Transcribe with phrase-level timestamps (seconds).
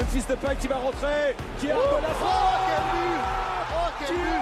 [0.00, 3.20] Memphis Depay qui va rentrer, qui a oh, la frappe oh, quel but.
[3.74, 4.39] Oh, quel Qui but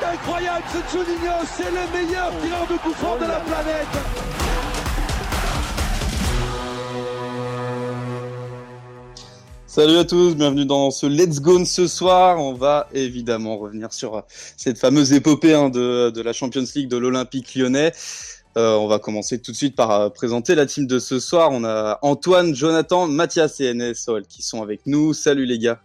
[0.00, 3.40] 1-0 Il est incroyable ce Juninho, c'est le meilleur tireur de coup franc de la
[3.40, 3.86] planète
[9.66, 12.40] Salut à tous, bienvenue dans ce Let's Go ce soir.
[12.40, 14.24] On va évidemment revenir sur
[14.56, 17.92] cette fameuse épopée hein, de, de, la Champions League de l'Olympique lyonnais.
[18.58, 21.50] Euh, on va commencer tout de suite par euh, présenter la team de ce soir.
[21.52, 25.14] On a Antoine, Jonathan, Mathias et NSOL qui sont avec nous.
[25.14, 25.80] Salut les gars.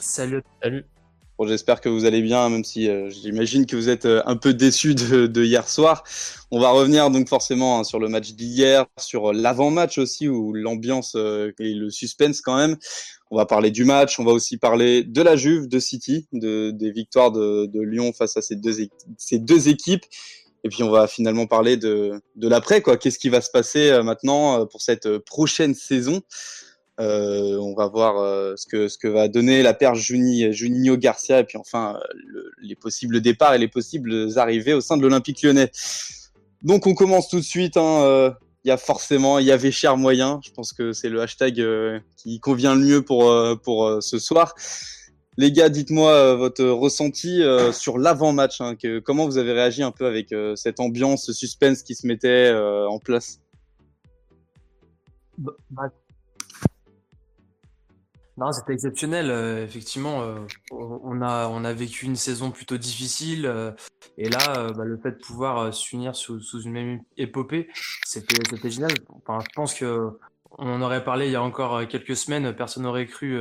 [0.00, 0.42] Salut.
[0.60, 0.84] Salut.
[1.38, 4.34] Bon, j'espère que vous allez bien, même si euh, j'imagine que vous êtes euh, un
[4.34, 6.02] peu déçus de, de, hier soir.
[6.50, 11.12] On va revenir donc forcément hein, sur le match d'hier, sur l'avant-match aussi, où l'ambiance
[11.14, 12.76] euh, et le suspense quand même.
[13.30, 16.72] On va parler du match, on va aussi parler de la Juve, de City, de,
[16.72, 18.74] des victoires de, de Lyon face à ces deux,
[19.16, 20.02] ces deux équipes.
[20.64, 22.96] Et puis on va finalement parler de, de l'après, quoi.
[22.96, 26.20] Qu'est-ce qui va se passer maintenant pour cette prochaine saison?
[27.00, 30.96] Euh, on va voir euh, ce que ce que va donner la paire Juni, Juninho
[30.96, 35.02] Garcia et puis enfin le, les possibles départs et les possibles arrivées au sein de
[35.02, 35.70] l'Olympique Lyonnais.
[36.62, 37.76] Donc on commence tout de suite.
[37.76, 38.30] Hein, euh,
[38.64, 40.40] il y a forcément, il y avait cher moyen.
[40.44, 41.64] Je pense que c'est le hashtag
[42.16, 44.54] qui convient le mieux pour pour ce soir.
[45.36, 47.40] Les gars, dites-moi votre ressenti
[47.72, 48.60] sur l'avant-match.
[48.60, 48.74] Hein,
[49.04, 52.98] comment vous avez réagi un peu avec cette ambiance, ce suspense qui se mettait en
[52.98, 53.38] place?
[55.38, 55.52] Bah,
[58.38, 59.30] non, c'était exceptionnel.
[59.30, 60.38] Euh, effectivement, euh,
[60.70, 63.72] on a on a vécu une saison plutôt difficile euh,
[64.16, 67.68] et là, bah, le fait de pouvoir s'unir sous, sous une même épopée,
[68.04, 68.92] c'était génial.
[69.08, 70.10] Enfin, je pense que
[70.52, 72.54] on en aurait parlé il y a encore quelques semaines.
[72.54, 73.40] Personne n'aurait cru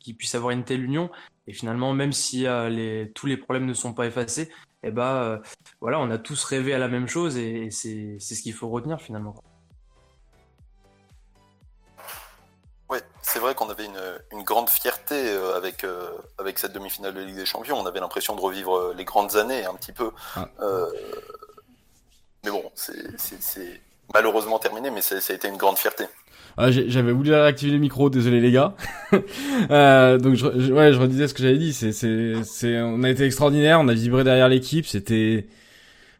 [0.00, 1.10] qu'il puisse avoir une telle union.
[1.46, 2.46] Et finalement, même si
[3.14, 4.50] tous les problèmes ne sont pas effacés,
[4.82, 5.40] eh ben
[5.80, 8.68] voilà, on a tous rêvé à la même chose et, et c'est ce qu'il faut
[8.68, 9.34] retenir finalement.
[13.32, 13.86] C'est vrai qu'on avait
[14.32, 16.08] une, grande fierté euh, avec, euh,
[16.38, 17.78] avec cette demi-finale de Ligue des Champions.
[17.78, 20.10] On avait l'impression de revivre euh, les grandes années un petit peu.
[20.34, 20.48] Ah.
[22.44, 23.80] mais bon, c'est
[24.12, 26.04] malheureusement terminé, mais ça a été une grande fierté.
[26.56, 28.74] Ah, j'avais voulu réactiver le micro, désolé les gars.
[29.12, 31.72] donc je, ouais, je redisais ce que j'avais dit.
[31.72, 34.86] C'est, c'est, on a été extraordinaire, on a vibré derrière l'équipe.
[34.86, 35.46] C'était,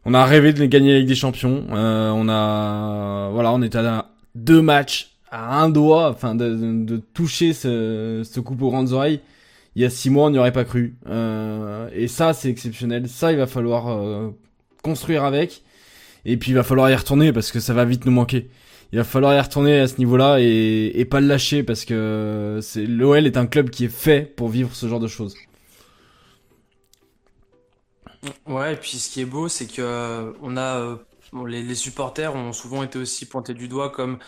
[0.05, 1.65] on a rêvé de gagner la Ligue des Champions.
[1.69, 8.21] on a, voilà, on était à deux matchs à un doigt, enfin de, toucher ce,
[8.29, 9.21] ce coup aux grandes oreilles.
[9.75, 10.95] Il y a six mois, on n'y aurait pas cru.
[11.07, 13.07] Euh, et ça, c'est exceptionnel.
[13.07, 14.29] Ça, il va falloir euh,
[14.83, 15.63] construire avec.
[16.25, 18.49] Et puis, il va falloir y retourner parce que ça va vite nous manquer.
[18.91, 22.59] Il va falloir y retourner à ce niveau-là et, et pas le lâcher parce que
[22.61, 25.35] c'est l'OL est un club qui est fait pour vivre ce genre de choses.
[28.45, 30.97] Ouais, et puis ce qui est beau, c'est que euh, on a
[31.47, 34.19] les, les, supporters ont souvent été aussi pointés du doigt comme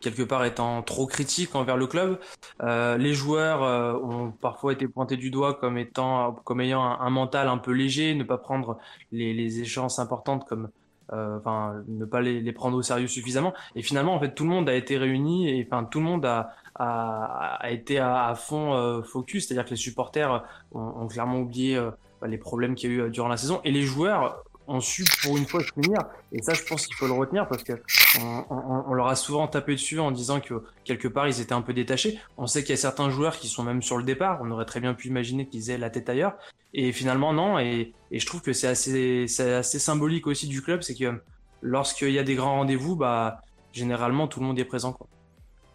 [0.00, 2.18] quelque part étant trop critique envers le club.
[2.62, 7.10] Euh, les joueurs euh, ont parfois été pointés du doigt comme étant, comme ayant un,
[7.10, 8.78] mental un peu léger, ne pas prendre
[9.12, 10.70] les, les échéances importantes comme,
[11.12, 13.52] euh, enfin, ne pas les, les, prendre au sérieux suffisamment.
[13.74, 16.24] Et finalement, en fait, tout le monde a été réuni et enfin, tout le monde
[16.24, 21.08] a, a, a été à, à fond euh, focus, c'est-à-dire que les supporters ont, ont
[21.08, 21.90] clairement oublié euh,
[22.26, 25.36] les problèmes qu'il y a eu durant la saison et les joueurs ont su pour
[25.36, 25.98] une fois se finir.
[26.32, 27.72] Et ça, je pense qu'il faut le retenir parce que
[28.18, 31.62] on, on, leur a souvent tapé dessus en disant que quelque part ils étaient un
[31.62, 32.18] peu détachés.
[32.36, 34.40] On sait qu'il y a certains joueurs qui sont même sur le départ.
[34.42, 36.34] On aurait très bien pu imaginer qu'ils aient la tête ailleurs.
[36.74, 37.58] Et finalement, non.
[37.58, 41.20] Et, je trouve que c'est assez, assez symbolique aussi du club, c'est que
[41.62, 44.96] lorsqu'il y a des grands rendez-vous, bah généralement tout le monde est présent.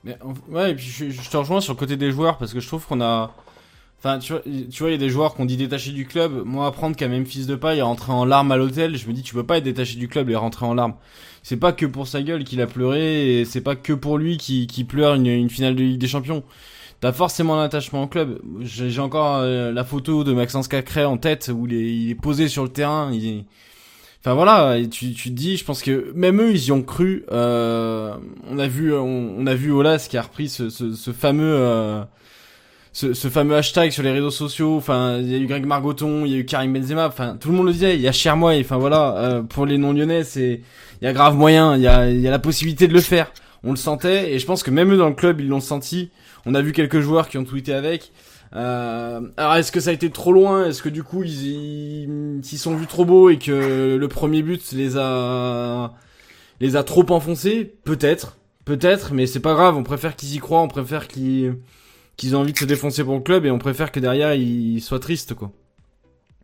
[0.03, 0.17] Mais,
[0.49, 3.33] ouais, je te rejoins sur le côté des joueurs parce que je trouve qu'on a
[4.05, 6.43] Enfin, tu vois, il y a des joueurs qu'on dit détachés du club.
[6.45, 9.23] Moi, apprendre qu'un Memphis de paille est rentré en larmes à l'hôtel, je me dis,
[9.23, 10.93] tu peux pas être détaché du club et rentrer en larmes.
[11.41, 14.37] C'est pas que pour sa gueule qu'il a pleuré, et c'est pas que pour lui
[14.37, 16.43] qui, pleure une, finale de Ligue des Champions.
[17.01, 18.39] T'as forcément un attachement au club.
[18.61, 22.61] J'ai encore euh, la photo de Maxence Cacré en tête où il est, posé sur
[22.61, 23.11] le terrain.
[24.19, 27.25] Enfin voilà, tu, te dis, je pense que même eux, ils y ont cru.
[27.31, 28.13] Euh,
[28.51, 32.03] on a vu, on, a vu Olas qui a repris ce, ce, ce fameux euh,
[32.95, 34.77] ce, ce, fameux hashtag sur les réseaux sociaux.
[34.77, 37.07] Enfin, il y a eu Greg Margoton, il y a eu Karim Benzema.
[37.07, 37.95] Enfin, tout le monde le disait.
[37.95, 38.53] Il y a cher moi.
[38.57, 40.61] Enfin voilà, euh, pour les non-lyonnais, c'est
[41.01, 41.75] il y a grave moyen.
[41.75, 43.33] Il y a, y a la possibilité de le faire.
[43.65, 46.09] On le sentait et je pense que même eux dans le club, ils l'ont senti.
[46.45, 48.13] On a vu quelques joueurs qui ont tweeté avec.
[48.55, 50.67] Euh, alors est-ce que ça a été trop loin?
[50.67, 54.71] Est-ce que du coup ils s'y sont vus trop beaux et que le premier but
[54.71, 55.91] les a
[56.61, 57.73] les a trop enfoncés?
[57.83, 59.75] Peut-être, peut-être, mais c'est pas grave.
[59.75, 61.55] On préfère qu'ils y croient, on préfère qu'ils
[62.17, 64.81] qu'ils aient envie de se défoncer pour le club et on préfère que derrière ils
[64.81, 65.51] soient tristes quoi.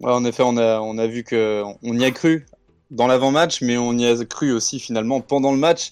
[0.01, 2.45] Ouais, en effet, on a on a vu que on y a cru
[2.89, 5.91] dans l'avant-match, mais on y a cru aussi finalement pendant le match.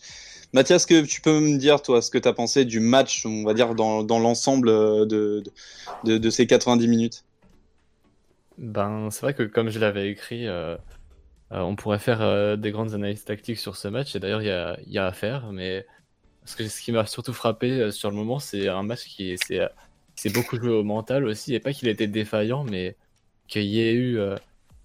[0.54, 3.44] Mathias, que tu peux me dire, toi, ce que tu as pensé du match, on
[3.44, 4.70] va dire, dans, dans l'ensemble
[5.08, 5.44] de,
[6.04, 7.24] de, de, ces 90 minutes?
[8.58, 10.76] Ben, c'est vrai que comme je l'avais écrit, euh,
[11.52, 14.48] euh, on pourrait faire euh, des grandes analyses tactiques sur ce match, et d'ailleurs, il
[14.48, 15.86] y a, y a, à faire, mais
[16.58, 20.70] ce, qui m'a surtout frappé sur le moment, c'est un match qui s'est beaucoup joué
[20.70, 22.96] au mental aussi, et pas qu'il était défaillant, mais
[23.48, 24.20] qu'il y ait eu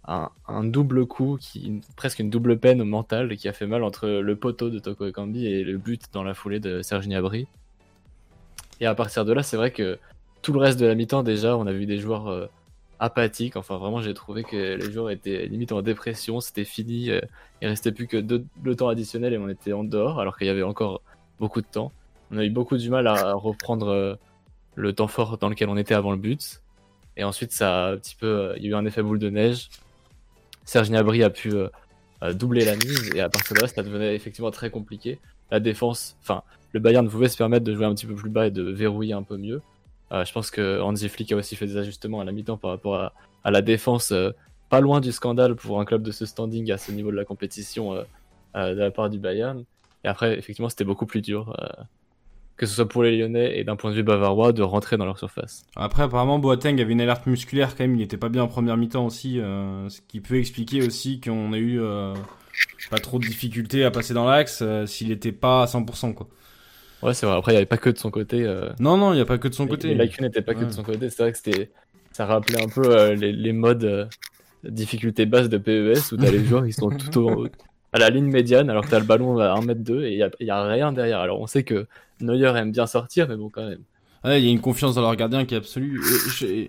[0.07, 4.09] un, double coup, qui, presque une double peine au mental qui a fait mal entre
[4.09, 7.47] le poteau de Toko Ekambi et le but dans la foulée de Serge Gnabry.
[8.81, 9.99] Et à partir de là, c'est vrai que
[10.43, 12.47] tout le reste de la mi-temps, déjà, on a vu des joueurs euh,
[12.99, 13.57] apathiques.
[13.57, 17.11] Enfin, vraiment, j'ai trouvé que les joueurs étaient limite en dépression, c'était fini.
[17.11, 17.21] Euh,
[17.63, 20.47] il restait plus que deux, le temps additionnel et on était en dehors, alors qu'il
[20.47, 21.01] y avait encore
[21.39, 21.93] beaucoup de temps.
[22.31, 24.15] On a eu beaucoup du mal à reprendre euh,
[24.75, 26.61] le temps fort dans lequel on était avant le but.
[27.17, 29.69] Et ensuite, ça un petit peu, il y a eu un effet boule de neige.
[30.65, 31.69] Serge Gnabry a pu euh,
[32.23, 35.19] euh, doubler la mise et à partir de là, ça devenait effectivement très compliqué.
[35.51, 36.43] La défense, enfin,
[36.73, 39.13] le Bayern pouvait se permettre de jouer un petit peu plus bas et de verrouiller
[39.13, 39.61] un peu mieux.
[40.13, 42.71] Euh, je pense que Hansi Flick a aussi fait des ajustements à la mi-temps par
[42.71, 44.13] rapport à, la défense,
[44.71, 47.27] pas loin du scandale pour un club de ce standing à ce niveau de la
[47.27, 48.05] compétition de
[48.55, 49.65] la part du Bayern.
[50.05, 51.55] Et après, effectivement, c'était beaucoup plus dur
[52.57, 55.05] que ce soit pour les Lyonnais et d'un point de vue bavarois, de rentrer dans
[55.05, 55.65] leur surface.
[55.75, 58.77] Après, apparemment, Boateng avait une alerte musculaire quand même, il n'était pas bien en première
[58.77, 62.15] mi-temps aussi, euh, ce qui peut expliquer aussi qu'on a eu euh,
[62.91, 66.15] pas trop de difficultés à passer dans l'axe euh, s'il n'était pas à 100%.
[66.15, 66.29] Quoi.
[67.03, 68.45] Ouais, c'est vrai, après, il n'y avait pas que de son côté.
[68.79, 69.89] Non, non, il n'y a pas que de son côté.
[69.89, 71.71] Les lacunes n'étaient pas que de son côté, c'est vrai que c'était,
[72.13, 74.09] ça rappelait un peu les, les, modes
[74.63, 77.47] difficulté basse de PES où t'as les joueurs qui sont tout au,
[77.95, 80.57] à la ligne médiane alors que t'as le ballon à 1m2 et il n'y a,
[80.57, 81.21] a, rien derrière.
[81.21, 81.87] Alors on sait que
[82.21, 83.83] Neuer aime bien sortir, mais bon, quand même.
[84.25, 86.03] Il y a une confiance dans leur gardien qui est absolue.
[86.03, 86.67] Je,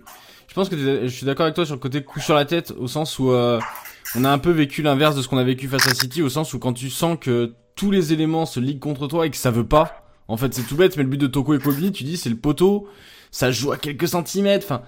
[0.47, 2.73] je, pense que je suis d'accord avec toi sur le côté coup sur la tête,
[2.77, 3.59] au sens où euh,
[4.15, 6.29] on a un peu vécu l'inverse de ce qu'on a vécu face à City, au
[6.29, 9.37] sens où quand tu sens que tous les éléments se liguent contre toi et que
[9.37, 11.91] ça veut pas, en fait c'est tout bête, mais le but de Toko et Kobe,
[11.91, 12.87] tu dis c'est le poteau,
[13.31, 14.83] ça joue à quelques centimètres, enfin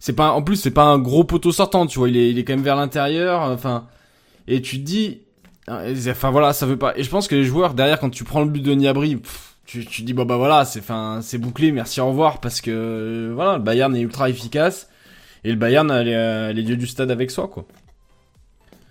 [0.00, 2.38] c'est pas en plus c'est pas un gros poteau sortant, tu vois, il est il
[2.38, 3.86] est quand même vers l'intérieur, enfin
[4.48, 5.22] et tu te dis
[5.68, 6.96] Enfin voilà, ça veut pas.
[6.96, 9.20] Et je pense que les joueurs derrière, quand tu prends le but de Niabri,
[9.66, 12.70] tu, tu dis bon bah voilà, c'est fin, c'est bouclé, merci au revoir parce que
[12.70, 14.88] euh, voilà, le Bayern est ultra efficace
[15.44, 16.02] et le Bayern a
[16.52, 17.66] les, dieux du stade avec soi quoi.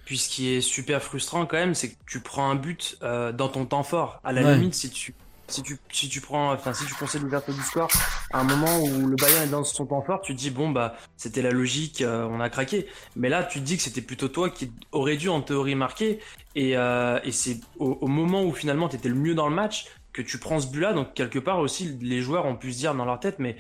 [0.05, 3.33] Puis ce qui est super frustrant quand même, c'est que tu prends un but euh,
[3.33, 4.21] dans ton temps fort.
[4.23, 5.13] À la limite, si tu
[5.47, 7.89] si tu si tu prends enfin si tu concèdes l'ouverture du score
[8.31, 10.69] à un moment où le Bayern est dans son temps fort, tu te dis bon
[10.69, 12.87] bah c'était la logique, euh, on a craqué.
[13.15, 16.19] Mais là, tu te dis que c'était plutôt toi qui aurais dû en théorie marquer
[16.55, 19.85] et, euh, et c'est au, moment où finalement tu étais le mieux dans le match
[20.13, 20.93] que tu prends ce but-là.
[20.93, 23.55] Donc quelque part aussi, les joueurs ont pu se dire dans leur tête, mais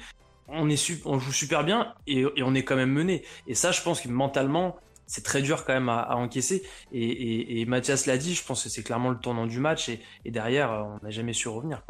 [0.47, 3.23] on est on joue super bien et, on est quand même mené.
[3.47, 6.63] Et ça, je pense que mentalement, c'est très dur quand même à, encaisser.
[6.91, 9.89] Et, et, Mathias l'a dit, je pense que c'est clairement le tournant du match.
[9.89, 11.81] Et, derrière, euh, on n'a jamais su revenir.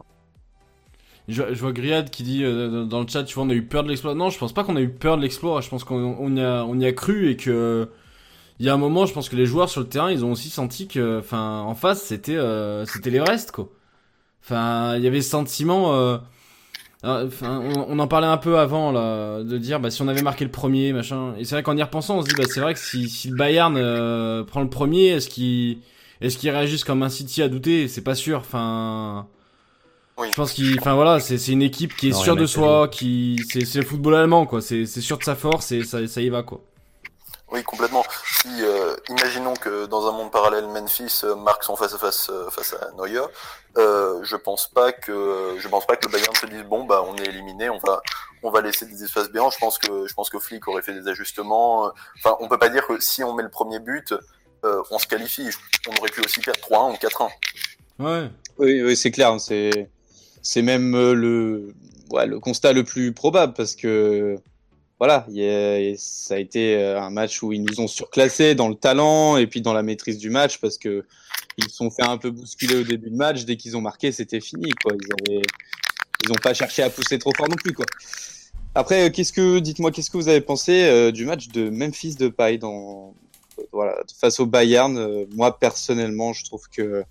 [1.28, 3.84] Je, vois Griad qui dit euh, dans le chat, tu vois, on a eu peur
[3.84, 4.14] de l'exploit.
[4.14, 5.60] Non, je pense pas qu'on a eu peur de l'exploit.
[5.62, 7.90] Je pense qu'on y, a, on y a cru et que
[8.60, 10.32] il y a un moment, je pense que les joueurs sur le terrain, ils ont
[10.32, 13.70] aussi senti que, enfin, en face, c'était, euh, c'était l'Everest, quoi.
[14.44, 16.20] Enfin, il y avait ce sentiment.
[17.04, 20.44] Enfin, on, en parlait un peu avant là, de dire bah si on avait marqué
[20.44, 21.36] le premier, machin.
[21.38, 23.30] Et c'est vrai qu'en y repensant, on se dit bah c'est vrai que si, si
[23.30, 25.80] le Bayern euh, prend le premier, est-ce qu'il
[26.22, 28.40] est-ce qu'il réagisse comme un City à douter C'est pas sûr.
[28.40, 29.28] Enfin,
[30.28, 33.40] je pense qu'il, enfin voilà, c'est c'est une équipe qui est sûre de soi, qui
[33.50, 34.62] c'est c'est le football allemand quoi.
[34.62, 36.62] C'est c'est sûr de sa force et ça ça y va quoi.
[37.52, 38.04] Oui, complètement.
[38.42, 42.30] Si, euh, imaginons que dans un monde parallèle, Memphis euh, marque son face à face
[42.30, 43.22] euh, face à Neuer,
[43.78, 47.06] euh, je pense pas que je pense pas que le Bayern se dise bon bah
[47.08, 48.02] on est éliminé, on va
[48.44, 49.50] on va laisser des espaces béants.
[49.50, 51.92] Je pense que je pense que Flick aurait fait des ajustements.
[52.18, 54.14] Enfin, on peut pas dire que si on met le premier but,
[54.64, 55.50] on se qualifie.
[55.88, 57.30] On aurait pu aussi perdre 3-1 ou 4-1.
[58.00, 58.30] Ouais.
[58.58, 59.40] Oui, oui c'est clair.
[59.40, 59.90] C'est
[60.42, 61.74] c'est même le
[62.10, 64.38] ouais, le constat le plus probable parce que
[65.00, 65.28] voilà,
[65.98, 69.46] ça a été euh, un match où ils nous ont surclassé dans le talent et
[69.46, 71.06] puis dans la maîtrise du match parce que
[71.58, 73.46] ils sont fait un peu bousculer au début de match.
[73.46, 74.72] Dès qu'ils ont marqué, c'était fini.
[74.84, 74.94] Quoi.
[74.94, 75.42] Ils avaient,
[76.24, 77.74] ils n'ont pas cherché à pousser trop fort non plus.
[77.74, 77.86] Quoi.
[78.74, 82.16] Après, euh, qu'est-ce que, dites-moi, qu'est-ce que vous avez pensé euh, du match de Memphis
[82.16, 83.14] de Paille dans,
[83.72, 87.04] voilà, face au Bayern Moi, personnellement, je trouve que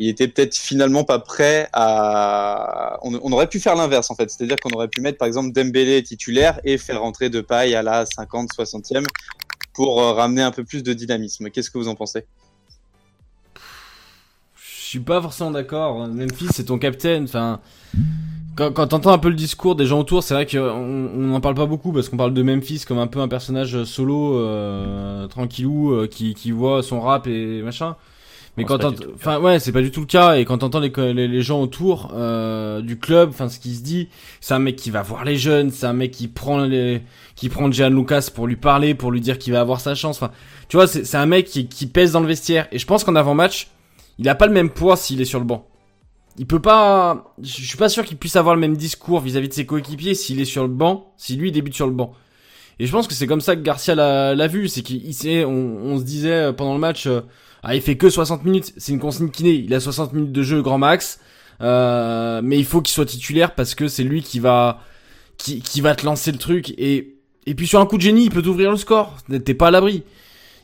[0.00, 2.98] il était peut-être finalement pas prêt à.
[3.02, 6.02] On, aurait pu faire l'inverse en fait, c'est-à-dire qu'on aurait pu mettre par exemple Dembélé
[6.02, 9.04] titulaire et faire rentrer de paille à la 50, 60e
[9.74, 11.50] pour euh, ramener un peu plus de dynamisme.
[11.50, 12.24] Qu'est-ce que vous en pensez?
[14.54, 16.08] Je suis pas forcément d'accord.
[16.08, 17.26] Memphis, c'est ton capitaine.
[18.56, 21.56] Quand, t'entends un peu le discours des gens autour, c'est vrai qu'on on n'en parle
[21.56, 25.92] pas beaucoup parce qu'on parle de Memphis comme un peu un personnage solo, euh, tranquillou,
[25.92, 27.96] euh, qui voit son rap et machin.
[28.56, 30.36] Mais quand enfin ouais, c'est pas du tout le cas.
[30.36, 33.82] Et quand t'entends les, les, les gens autour euh, du club, enfin ce qui se
[33.82, 34.08] dit,
[34.40, 37.02] c'est un mec qui va voir les jeunes, c'est un mec qui prend les,
[37.36, 40.20] qui prend Jean Lucas pour lui parler, pour lui dire qu'il va avoir sa chance.
[40.20, 40.32] Enfin,
[40.68, 42.66] tu vois, c'est c'est un mec qui, qui pèse dans le vestiaire.
[42.72, 43.68] Et je pense qu'en avant match,
[44.18, 45.66] il a pas le même poids s'il est sur le banc.
[46.38, 49.52] Il peut pas, je suis pas sûr qu'il puisse avoir le même discours vis-à-vis de
[49.52, 52.14] ses coéquipiers s'il est sur le banc, si lui débute sur le banc.
[52.78, 55.04] Et je pense que c'est comme ça que Garcia l'a vu, c'est qu'il
[55.44, 55.50] on,
[55.84, 57.20] on se disait pendant le match, euh,
[57.62, 60.42] ah il fait que 60 minutes, c'est une consigne kiné, il a 60 minutes de
[60.42, 61.20] jeu grand max,
[61.60, 64.80] euh, mais il faut qu'il soit titulaire parce que c'est lui qui va,
[65.36, 68.24] qui, qui va te lancer le truc et et puis sur un coup de génie,
[68.24, 70.04] il peut t'ouvrir le score, t'es pas à l'abri.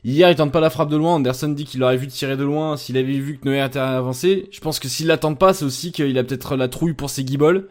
[0.05, 1.15] Hier, il tente pas la frappe de loin.
[1.15, 4.49] Anderson dit qu'il aurait vu tirer de loin s'il avait vu que Neuer était avancé.
[4.53, 7.25] Je pense que s'il l'attend pas, c'est aussi qu'il a peut-être la trouille pour ses
[7.25, 7.67] guibolles.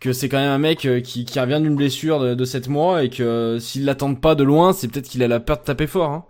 [0.00, 2.68] Que c'est quand même un mec euh, qui, qui revient d'une blessure de, de 7
[2.68, 5.58] mois et que euh, s'il l'attend pas de loin, c'est peut-être qu'il a la peur
[5.58, 6.10] de taper fort.
[6.10, 6.24] Hein.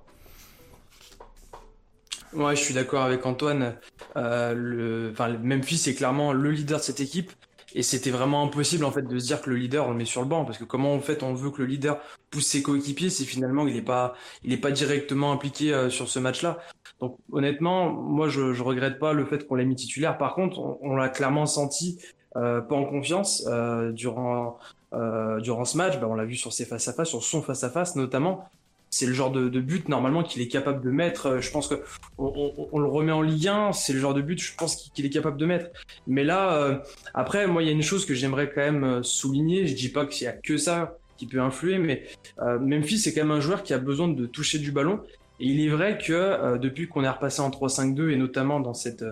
[2.38, 3.74] Ouais, je suis d'accord avec Antoine.
[4.16, 7.32] Euh, le, enfin, Memphis est clairement le leader de cette équipe.
[7.74, 10.06] Et c'était vraiment impossible en fait de se dire que le leader on le met
[10.06, 12.62] sur le banc parce que comment en fait on veut que le leader pousse ses
[12.62, 16.60] coéquipiers si finalement il n'est pas il est pas directement impliqué euh, sur ce match-là.
[16.98, 20.16] Donc honnêtement, moi je je regrette pas le fait qu'on l'ait mis titulaire.
[20.16, 21.98] Par contre, on, on l'a clairement senti
[22.36, 24.58] euh, pas en confiance euh, durant
[24.94, 25.98] euh, durant ce match.
[26.00, 28.48] Bah, on l'a vu sur ses face à face, sur son face à face notamment.
[28.90, 31.26] C'est le genre de, but normalement qu'il est capable de mettre.
[31.26, 31.82] Euh, Je pense que
[32.16, 35.10] on, le remet en Ligue 1, c'est le genre de but je pense qu'il est
[35.10, 35.70] capable de mettre.
[36.06, 36.78] Mais là, euh,
[37.14, 39.66] après, moi, il y a une chose que j'aimerais quand même euh, souligner.
[39.66, 42.04] Je dis pas qu'il y a que ça qui peut influer, mais
[42.38, 45.00] Memphis c'est quand même un joueur qui a besoin de toucher du ballon.
[45.40, 49.04] Et il est vrai que depuis qu'on est repassé en 3-5-2 et notamment dans cette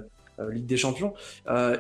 [0.53, 1.15] Ligue des Champions,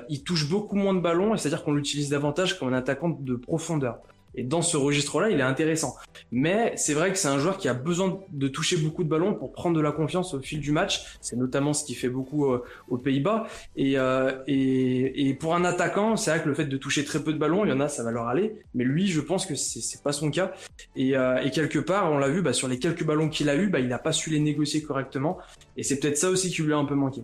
[0.08, 4.00] il touche beaucoup moins de ballons, c'est-à-dire qu'on l'utilise davantage comme un attaquant de profondeur.
[4.36, 5.96] Et dans ce registre-là, il est intéressant.
[6.30, 9.34] Mais c'est vrai que c'est un joueur qui a besoin de toucher beaucoup de ballons
[9.34, 11.18] pour prendre de la confiance au fil du match.
[11.20, 13.46] C'est notamment ce qui fait beaucoup euh, aux Pays-Bas.
[13.76, 17.22] Et, euh, et, et pour un attaquant, c'est vrai que le fait de toucher très
[17.22, 18.56] peu de ballons, il y en a, ça va leur aller.
[18.74, 20.52] Mais lui, je pense que c'est pas son cas.
[20.94, 23.56] Et, euh, et quelque part, on l'a vu, bah, sur les quelques ballons qu'il a
[23.56, 25.38] eu, bah, il n'a pas su les négocier correctement.
[25.76, 27.22] Et c'est peut-être ça aussi qui lui a un peu manqué.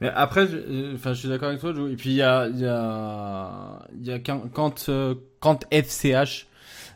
[0.00, 1.90] Mais après, je- euh, enfin, je suis d'accord avec toi, Joe.
[1.90, 5.14] Et puis il y a, il y a, il y a quand, quand, euh,
[5.70, 6.46] FCH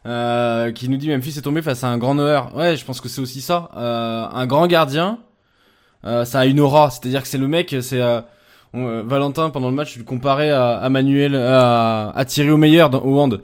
[0.06, 2.40] euh, qui nous dit Memphis est tombé face à un grand Neuer.
[2.54, 3.70] Ouais, je pense que c'est aussi ça.
[3.76, 5.18] Euh, un grand gardien,
[6.04, 6.90] euh, ça a une aura.
[6.90, 8.20] C'est-à-dire que c'est le mec, c'est euh,
[8.74, 13.00] euh, Valentin pendant le match, tu le comparais à, Manuel, à, à Thierry meilleur dans,
[13.02, 13.40] au hand.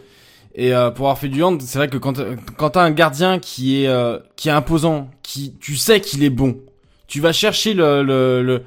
[0.57, 2.21] Et euh, pour avoir fait du hand, c'est vrai que quand
[2.57, 6.31] quand t'as un gardien qui est euh, qui est imposant, qui tu sais qu'il est
[6.31, 6.57] bon,
[7.09, 8.63] tu vas chercher le le, le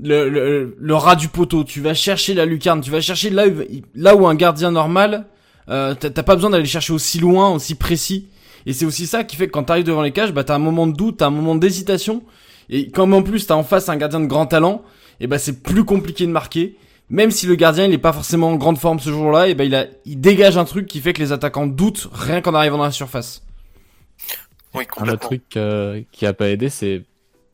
[0.00, 3.46] le, le, le ras du poteau, tu vas chercher la lucarne, tu vas chercher là,
[3.46, 3.62] où-
[3.94, 5.26] là où un gardien normal,
[5.68, 8.28] euh, t'as pas besoin d'aller chercher aussi loin, aussi précis.
[8.66, 10.58] Et c'est aussi ça qui fait que quand t'arrives devant les cages, bah t'as un
[10.58, 12.22] moment de doute, t'as un moment d'hésitation.
[12.70, 14.82] Et comme en plus t'as en face un gardien de grand talent,
[15.20, 16.76] et bah c'est plus compliqué de marquer.
[17.10, 19.64] Même si le gardien il est pas forcément en grande forme ce jour-là, et bah
[19.64, 22.78] il a, il dégage un truc qui fait que les attaquants doutent rien qu'en arrivant
[22.78, 23.42] dans la surface.
[24.74, 25.28] Oui, Un autre complètement.
[25.28, 27.04] truc euh, qui a pas aidé, c'est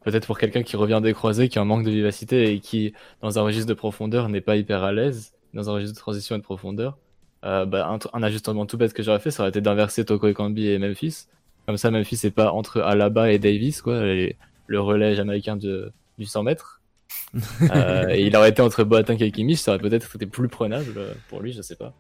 [0.05, 2.93] peut-être pour quelqu'un qui revient des croisés, qui a un manque de vivacité et qui,
[3.23, 6.37] dans un registre de profondeur, n'est pas hyper à l'aise, dans un registre de transition
[6.37, 6.97] et de profondeur.
[7.45, 10.29] Euh, bah, un, un ajustement tout bête que j'aurais fait, ça aurait été d'inverser Toko
[10.29, 11.27] Ekambi et Memphis.
[11.67, 15.93] Comme ça, Memphis n'est pas entre Alaba et Davis, quoi, les- le relais jamaïcain de,
[16.19, 16.81] du 100 mètres.
[17.75, 20.95] Euh, et il aurait été entre Boateng et Kimmich, ça aurait peut-être été plus prenable
[20.97, 21.93] euh, pour lui, je sais pas.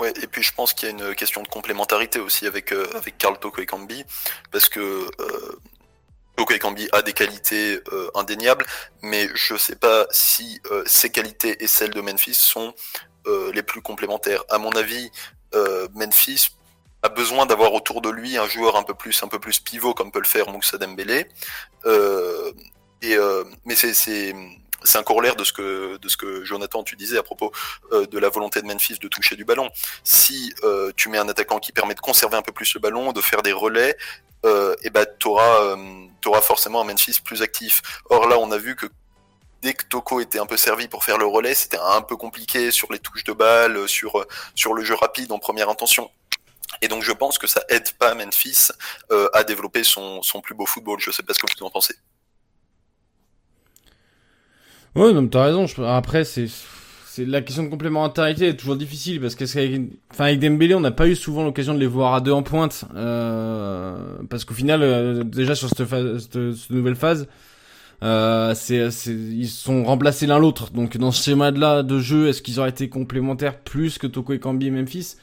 [0.00, 2.86] Ouais, et puis je pense qu'il y a une question de complémentarité aussi avec euh,
[2.94, 4.04] avec Karl Toko Ekambi,
[4.50, 5.56] parce que euh,
[6.36, 8.64] Toko Ekambi a des qualités euh, indéniables,
[9.02, 12.74] mais je sais pas si euh, ses qualités et celles de Memphis sont
[13.26, 14.42] euh, les plus complémentaires.
[14.48, 15.10] À mon avis,
[15.54, 16.48] euh, Memphis
[17.02, 19.92] a besoin d'avoir autour de lui un joueur un peu plus un peu plus pivot
[19.92, 21.26] comme peut le faire Moussa Dembélé.
[23.64, 23.74] Mais
[24.84, 27.52] c'est un corollaire de ce que Jonathan tu disais à propos
[27.92, 29.68] de la volonté de Memphis de toucher du ballon.
[30.04, 30.54] Si
[30.96, 33.42] tu mets un attaquant qui permet de conserver un peu plus le ballon, de faire
[33.42, 33.96] des relais,
[34.44, 37.82] euh, et ben t'auras euh, t'auras forcément un Memphis plus actif.
[38.10, 38.86] Or là, on a vu que
[39.62, 42.70] dès que Toko était un peu servi pour faire le relais, c'était un peu compliqué
[42.70, 46.10] sur les touches de balle, sur sur le jeu rapide en première intention.
[46.80, 48.68] Et donc je pense que ça aide pas Memphis
[49.10, 50.98] euh, à développer son, son plus beau football.
[51.00, 51.94] Je sais pas ce que vous en pensez.
[54.94, 55.66] Ouais, non, t'as raison.
[55.86, 56.48] Après, c'est
[57.14, 60.80] c'est la question de complémentarité est toujours difficile parce que avec, enfin avec Dembélé, on
[60.80, 63.98] n'a pas eu souvent l'occasion de les voir à deux en pointe euh,
[64.30, 66.30] parce qu'au final, euh, déjà sur cette, phase,
[66.70, 67.28] nouvelle phase,
[68.02, 68.54] euh,
[69.06, 70.70] ils sont remplacés l'un l'autre.
[70.70, 74.38] Donc dans ce schéma-là de jeu, est-ce qu'ils auraient été complémentaires plus que Toko et
[74.38, 75.16] Kambi et Memphis?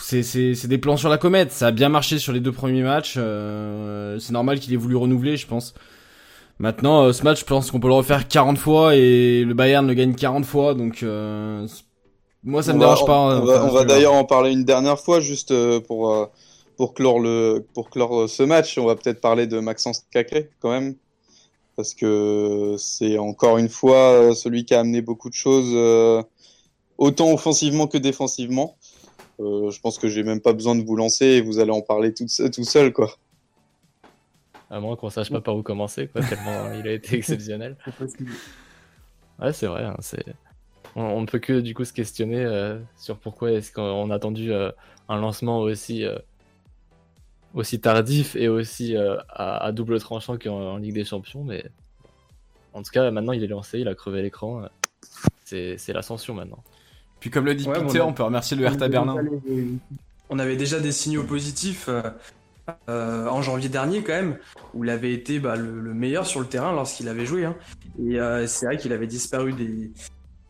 [0.00, 1.52] C'est, des plans sur la comète.
[1.52, 3.18] Ça a bien marché sur les deux premiers matchs.
[3.18, 5.74] C'est normal qu'il ait voulu renouveler, je pense.
[6.58, 9.86] Maintenant, euh, ce match, je pense qu'on peut le refaire 40 fois et le Bayern
[9.86, 11.66] le gagne 40 fois, donc euh,
[12.44, 13.40] moi ça me dérange pas.
[13.40, 16.30] On va, va d'ailleurs en parler une dernière fois, juste euh, pour
[16.76, 18.78] pour clore le pour clore ce match.
[18.78, 20.94] On va peut-être parler de Maxence Cacré quand même,
[21.76, 25.74] parce que c'est encore une fois celui qui a amené beaucoup de choses,
[26.98, 28.76] autant offensivement que défensivement.
[29.40, 32.14] je pense que j'ai même pas besoin de vous lancer et vous allez en parler
[32.14, 33.10] tout, tout seul quoi.
[34.72, 37.76] À moins qu'on sache pas par où commencer, quoi, tellement il a été exceptionnel.
[39.38, 39.84] ouais, c'est vrai.
[39.84, 40.24] Hein, c'est...
[40.96, 44.50] On, ne peut que du coup se questionner euh, sur pourquoi est-ce qu'on a attendu
[44.50, 44.70] euh,
[45.10, 46.18] un lancement aussi, euh,
[47.52, 48.96] aussi tardif et aussi
[49.28, 51.44] à, double tranchant qu'en Ligue des Champions.
[51.44, 51.66] Mais
[52.72, 54.62] en tout cas, maintenant il est lancé, il a crevé l'écran.
[55.44, 56.64] C'est, l'ascension maintenant.
[57.20, 59.16] Puis comme le dit Peter, on, peut remercier le Hertha Berlin.
[60.30, 61.90] On avait déjà des signaux positifs
[62.88, 64.38] euh, en janvier dernier quand même,
[64.74, 67.44] où il avait été bah, le, meilleur sur le terrain lorsqu'il avait joué.
[67.44, 67.56] Hein.
[67.98, 69.90] Et euh, c'est vrai qu'il avait disparu des,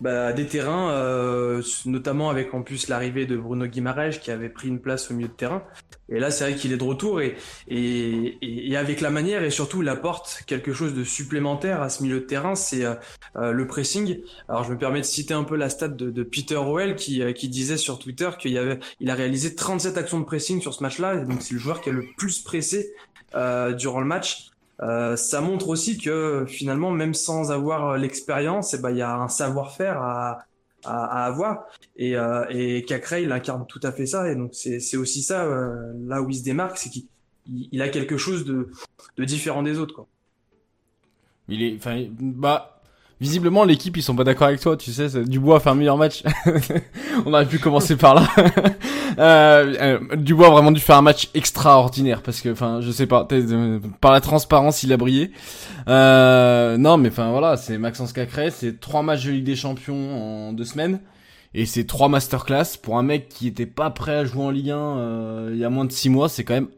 [0.02, 4.66] bah, des terrains, euh, notamment avec en plus l'arrivée de Bruno Guimaraes qui avait pris
[4.66, 5.62] une place au milieu de terrain.
[6.08, 7.36] Et là, c'est vrai qu'il est de retour et,
[7.68, 12.02] et, et, avec la manière et surtout il apporte quelque chose de supplémentaire à ce
[12.02, 12.94] milieu de terrain, c'est euh,
[13.36, 14.20] euh, le pressing.
[14.48, 17.22] Alors je me permets de citer un peu la stat de, de Peter Rowell qui,
[17.34, 20.82] qui disait sur Twitter qu'il avait, il a réalisé 37 actions de pressing sur ce
[20.82, 22.92] match-là, donc c'est le joueur qui a le plus pressé
[23.78, 24.51] durant le match.
[24.80, 29.14] Euh, ça montre aussi que finalement, même sans avoir l'expérience, eh ben, il y a
[29.14, 30.44] un savoir-faire à,
[30.84, 31.64] à, avoir.
[31.96, 34.30] Et, euh, et Cacré, il incarne tout à fait ça.
[34.30, 37.06] Et donc, c'est aussi ça, euh, là où il se démarque, c'est qu'il
[37.46, 38.70] il a quelque chose de,
[39.16, 39.94] de différent des autres.
[39.94, 40.06] Quoi.
[41.48, 41.78] Il est,
[42.20, 42.81] bah,
[43.22, 45.96] Visiblement, l'équipe, ils sont pas d'accord avec toi, tu sais, Dubois a fait un meilleur
[45.96, 46.24] match.
[47.24, 48.26] On aurait pu commencer par là.
[49.18, 53.06] euh, euh, Dubois a vraiment dû faire un match extraordinaire parce que, enfin, je sais
[53.06, 53.28] pas,
[54.00, 55.30] par la transparence, il a brillé.
[55.86, 60.48] Euh, non, mais enfin, voilà, c'est Maxence Cacré, c'est trois matchs de Ligue des Champions
[60.48, 60.98] en deux semaines.
[61.54, 64.70] Et c'est trois masterclass pour un mec qui était pas prêt à jouer en Ligue
[64.70, 66.70] 1 euh, il y a moins de six mois, c'est quand même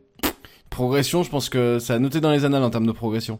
[0.69, 3.39] progression, je pense que ça a noté dans les annales en termes de progression.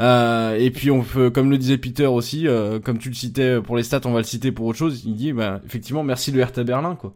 [0.00, 3.60] Euh, et puis on peut, comme le disait Peter aussi, euh, comme tu le citais
[3.60, 5.04] pour les stats, on va le citer pour autre chose.
[5.04, 7.14] Il dit, bah, effectivement, merci le Hertha Berlin, quoi.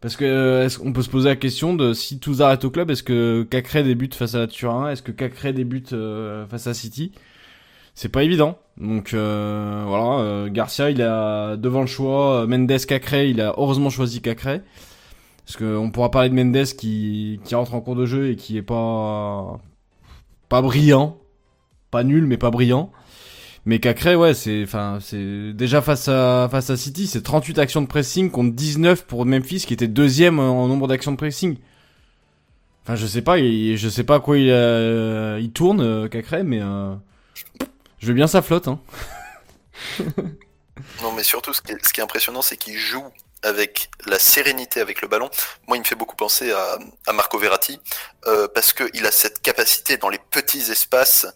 [0.00, 2.70] Parce que euh, est-ce qu'on peut se poser la question de si tout est au
[2.70, 5.94] club, est-ce que Cacré débute face à la Turin, est-ce que Cacré débute
[6.48, 7.12] face à City?
[7.94, 8.58] C'est pas évident.
[8.76, 14.60] Donc voilà, Garcia, il a devant le choix Mendes Cacré, il a heureusement choisi Cacré.
[15.46, 18.58] Parce qu'on pourra parler de Mendes qui qui rentre en cours de jeu et qui
[18.58, 19.58] est pas
[20.48, 21.18] pas brillant
[21.96, 22.92] pas nul mais pas brillant.
[23.64, 27.80] Mais Cacré, ouais, c'est, enfin, c'est déjà face à face à City, c'est 38 actions
[27.80, 31.56] de pressing contre 19 pour Memphis qui était deuxième en nombre d'actions de pressing.
[32.84, 36.42] Enfin, je sais pas, je sais pas à quoi il, euh, il tourne euh, Cacré,
[36.42, 36.94] mais euh,
[37.98, 38.68] je veux bien sa flotte.
[38.68, 38.78] Hein.
[41.02, 43.06] non, mais surtout, ce qui est, ce qui est impressionnant, c'est qu'il joue
[43.42, 45.30] avec la sérénité avec le ballon.
[45.66, 47.80] Moi, il me fait beaucoup penser à, Marco Verratti
[48.54, 51.26] parce qu'il a cette capacité dans les petits espaces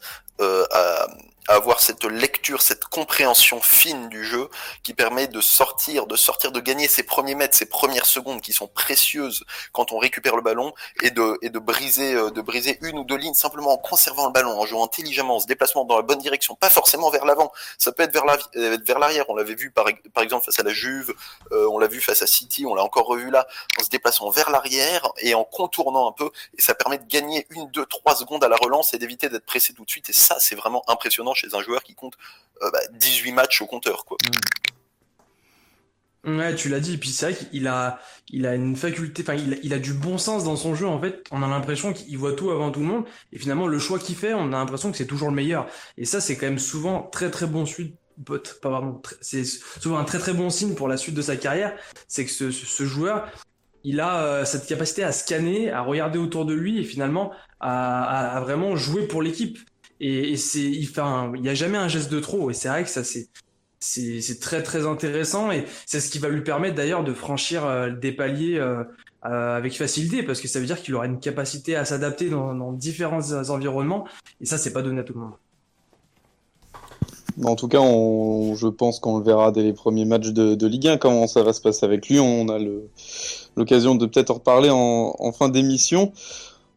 [0.41, 1.07] euh, à,
[1.49, 4.49] avoir cette lecture, cette compréhension fine du jeu
[4.83, 8.53] qui permet de sortir, de sortir, de gagner ses premiers mètres, ses premières secondes qui
[8.53, 10.73] sont précieuses quand on récupère le ballon
[11.03, 14.27] et de, et de briser, euh, de briser une ou deux lignes simplement en conservant
[14.27, 17.25] le ballon, en jouant intelligemment, en se déplaçant dans la bonne direction, pas forcément vers
[17.25, 17.53] l'avant.
[17.79, 18.25] Ça peut être vers
[18.57, 19.25] euh, vers l'arrière.
[19.29, 21.15] On l'avait vu par, par exemple face à la Juve,
[21.53, 23.47] euh, on l'a vu face à City, on l'a encore revu là,
[23.79, 26.31] en se déplaçant vers l'arrière et en contournant un peu.
[26.57, 29.47] Et ça permet de gagner une, deux, trois secondes à la relance et d'éviter d'être
[29.47, 30.11] pressé tout de suite.
[30.11, 32.15] Et ça, c'est vraiment impressionnant chez un joueur qui compte
[32.93, 34.05] 18 euh, bah, matchs au compteur.
[34.05, 34.17] Quoi.
[34.25, 34.61] Mm.
[36.25, 36.95] Ouais, tu l'as dit.
[36.95, 40.19] Et puis c'est vrai qu'il a, il a une faculté, enfin, il, a du bon
[40.19, 40.87] sens dans son jeu.
[40.87, 43.05] En fait, on a l'impression qu'il voit tout avant tout le monde.
[43.33, 45.67] Et finalement, le choix qu'il fait, on a l'impression que c'est toujours le meilleur.
[45.97, 47.97] Et ça, c'est quand même souvent très très bon suite.
[49.23, 51.75] C'est souvent un très très bon signe pour la suite de sa carrière.
[52.07, 53.27] C'est que ce, joueur,
[53.83, 58.41] il a euh, cette capacité à scanner, à regarder autour de lui et finalement à
[58.43, 59.59] vraiment jouer pour l'équipe.
[60.01, 61.03] Et, c'est, il fait
[61.37, 62.51] il y a jamais un geste de trop.
[62.51, 63.29] Et c'est vrai que ça, c'est,
[63.81, 67.91] c'est, très très intéressant et c'est ce qui va lui permettre d'ailleurs de franchir euh,
[67.91, 68.85] des paliers euh,
[69.25, 72.73] euh, avec facilité parce que ça veut dire qu'il aura une capacité à s'adapter dans,
[72.73, 74.05] différents environnements
[74.41, 75.33] et ça c'est pas donné à tout le monde.
[77.45, 80.97] En tout cas, je pense qu'on le verra dès les premiers matchs de, Ligue 1,
[80.99, 82.27] comment ça va se passer avec Lyon.
[82.27, 82.59] On a
[83.57, 86.13] l'occasion de peut-être en reparler en fin d'émission.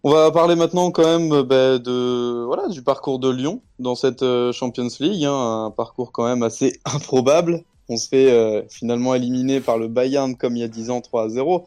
[0.06, 4.22] On va parler maintenant quand même bah, de voilà du parcours de Lyon dans cette
[4.22, 7.63] euh, Champions League, hein, un parcours quand même assez improbable.
[7.88, 11.00] On se fait euh, finalement éliminer par le Bayern comme il y a 10 ans
[11.00, 11.66] 3 à 0.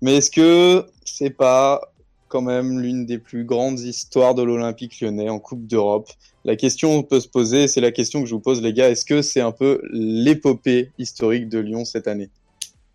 [0.00, 1.92] Mais est-ce que c'est pas
[2.28, 6.08] quand même l'une des plus grandes histoires de l'Olympique lyonnais en Coupe d'Europe?
[6.46, 9.04] La question peut se poser, c'est la question que je vous pose les gars, est-ce
[9.04, 12.30] que c'est un peu l'épopée historique de Lyon cette année?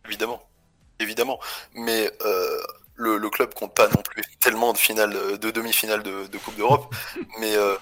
[0.07, 0.41] Évidemment,
[0.99, 1.39] évidemment.
[1.75, 2.57] Mais euh,
[2.95, 6.55] le, le, club compte pas non plus tellement de finales, de demi-finales de, de, Coupe
[6.55, 6.93] d'Europe,
[7.39, 7.75] mais euh,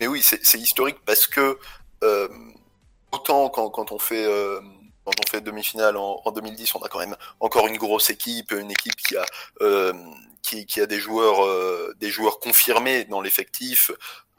[0.00, 1.58] mais oui, c'est historique parce que
[2.02, 2.28] euh,
[3.12, 4.60] autant quand, quand on fait euh,
[5.04, 8.52] quand on fait demi-finale en, en, 2010, on a quand même encore une grosse équipe,
[8.52, 9.24] une équipe qui a
[9.62, 9.92] euh,
[10.42, 13.90] qui, qui, a des joueurs euh, des joueurs confirmés dans l'effectif,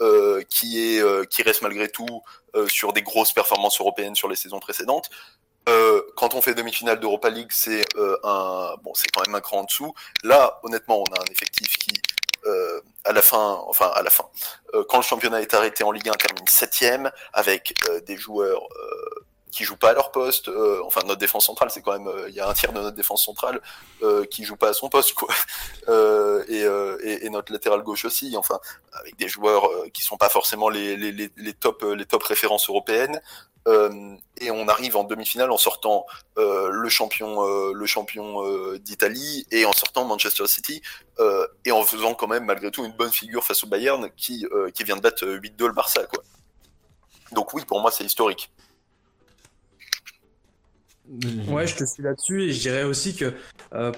[0.02, 2.22] euh, qui est qui reste malgré tout
[2.68, 5.10] sur des grosses performances européennes sur les saisons précédentes.
[5.70, 9.42] Euh, quand on fait demi-finale d'Europa League, c'est euh, un bon, c'est quand même un
[9.42, 9.94] cran en dessous.
[10.24, 11.94] Là, honnêtement, on a un effectif qui,
[12.46, 14.26] euh, à la fin, enfin à la fin,
[14.74, 18.62] euh, quand le championnat est arrêté en Ligue 1, termine septième avec euh, des joueurs
[19.52, 20.50] qui jouent pas à leur poste.
[20.86, 23.26] enfin, notre défense centrale, c'est quand même, il y a un tiers de notre défense
[23.26, 23.60] centrale
[24.30, 25.28] qui joue pas à son poste, quoi.
[26.48, 26.62] Et,
[27.04, 28.36] et, et, notre latéral gauche aussi.
[28.38, 28.60] Enfin,
[28.94, 32.70] avec des joueurs qui sont pas forcément les, les, les, les top les top références
[32.70, 33.22] européennes.
[33.68, 36.06] Euh, et on arrive en demi-finale en sortant
[36.40, 38.42] euh, le champion, euh, le champion
[38.78, 40.82] d'Italie et en sortant Manchester City
[41.66, 44.84] et en faisant quand même malgré tout une bonne figure face au Bayern qui, qui
[44.84, 46.02] vient de battre 8-2 le Barça.
[47.32, 48.52] Donc oui, pour moi c'est historique.
[51.48, 53.36] Ouais, je te suis là-dessus et je dirais aussi que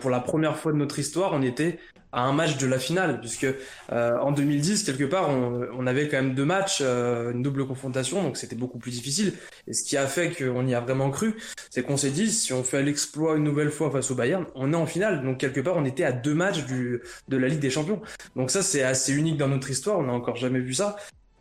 [0.02, 1.80] pour la première fois de notre histoire, on était
[2.14, 3.48] à un match de la finale, puisque
[3.92, 7.66] euh, en 2010, quelque part, on, on, avait quand même deux matchs, euh, une double
[7.66, 9.34] confrontation, donc c'était beaucoup plus difficile.
[9.68, 11.36] Et ce qui a fait qu'on y a vraiment cru,
[11.72, 14.72] c'est qu'on s'est dit, si on fait l'exploit une nouvelle fois face au Bayern, on
[14.74, 15.24] est en finale.
[15.24, 18.02] Donc quelque part, on était à deux matchs du, de la Ligue des Champions.
[18.36, 20.96] Donc ça, c'est assez unique dans notre histoire, on n'a encore jamais vu ça.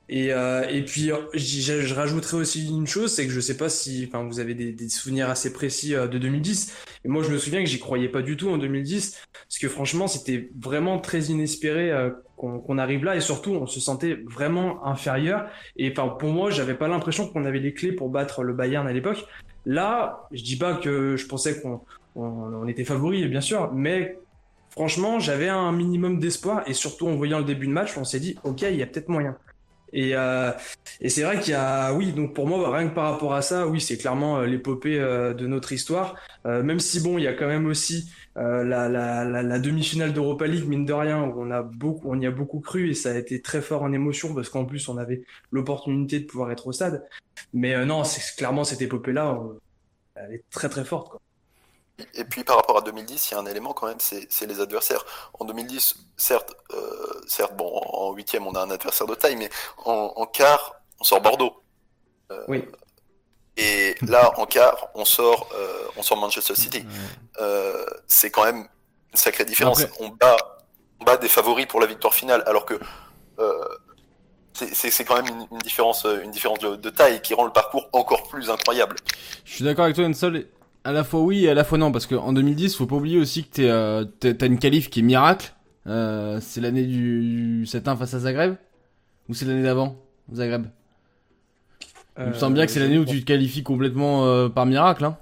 [0.09, 3.69] Et, euh, et puis, je, je rajouterais aussi une chose, c'est que je sais pas
[3.69, 6.75] si, enfin, vous avez des, des souvenirs assez précis euh, de 2010.
[7.05, 9.69] Et moi, je me souviens que j'y croyais pas du tout en 2010, parce que
[9.69, 14.85] franchement, c'était vraiment très inespéré euh, qu'on arrive là, et surtout, on se sentait vraiment
[14.85, 15.47] inférieur.
[15.77, 18.87] Et enfin, pour moi, j'avais pas l'impression qu'on avait les clés pour battre le Bayern
[18.87, 19.25] à l'époque.
[19.65, 21.81] Là, je dis pas que je pensais qu'on
[22.17, 24.19] on, on était favori, bien sûr, mais
[24.71, 28.21] franchement, j'avais un minimum d'espoir, et surtout en voyant le début de match, on s'est
[28.21, 29.37] dit, ok, il y a peut-être moyen.
[29.93, 30.51] Et, euh,
[31.01, 33.43] et c'est vrai qu'il y a, oui, donc pour moi, rien que par rapport à
[33.43, 36.17] ça, oui, c'est clairement euh, l'épopée euh, de notre histoire.
[36.47, 39.59] Euh, même si bon, il y a quand même aussi euh, la, la, la, la
[39.59, 42.91] demi-finale d'Europa League, mine de rien, où on a beaucoup, on y a beaucoup cru
[42.91, 46.27] et ça a été très fort en émotion parce qu'en plus on avait l'opportunité de
[46.27, 47.05] pouvoir être au stade.
[47.53, 49.39] Mais euh, non, c'est clairement cette épopée-là,
[50.17, 51.11] elle est très très forte.
[51.11, 51.21] Quoi.
[52.15, 54.61] Et puis par rapport à 2010, il y a un élément quand même, c'est les
[54.61, 55.05] adversaires.
[55.39, 59.51] En 2010, certes, euh, certes, bon, en huitième, on a un adversaire de taille, mais
[59.85, 61.63] en, en quart, on sort Bordeaux.
[62.31, 62.65] Euh, oui.
[63.57, 66.85] Et là, en quart, on sort, euh, on sort Manchester City.
[67.41, 68.67] Euh, c'est quand même
[69.13, 69.83] une sacrée différence.
[69.83, 69.97] Après...
[70.01, 70.37] On bat,
[71.01, 72.79] on bat des favoris pour la victoire finale, alors que
[74.55, 78.29] c'est quand même une, différence, une différence de, de, taille qui rend le parcours encore
[78.29, 78.97] plus incroyable.
[79.45, 80.47] Je suis d'accord avec toi, Ensol
[80.85, 83.19] à la fois oui et à la fois non parce qu'en 2010 faut pas oublier
[83.19, 85.55] aussi que t'es euh, t'as une qualif qui est miracle.
[85.87, 88.55] Euh, c'est l'année du 7-1 face à Zagreb?
[89.29, 89.97] Ou c'est l'année d'avant
[90.33, 90.67] Zagreb?
[92.19, 94.67] Euh, il me semble bien que c'est l'année où tu te qualifies complètement euh, par
[94.67, 95.17] miracle hein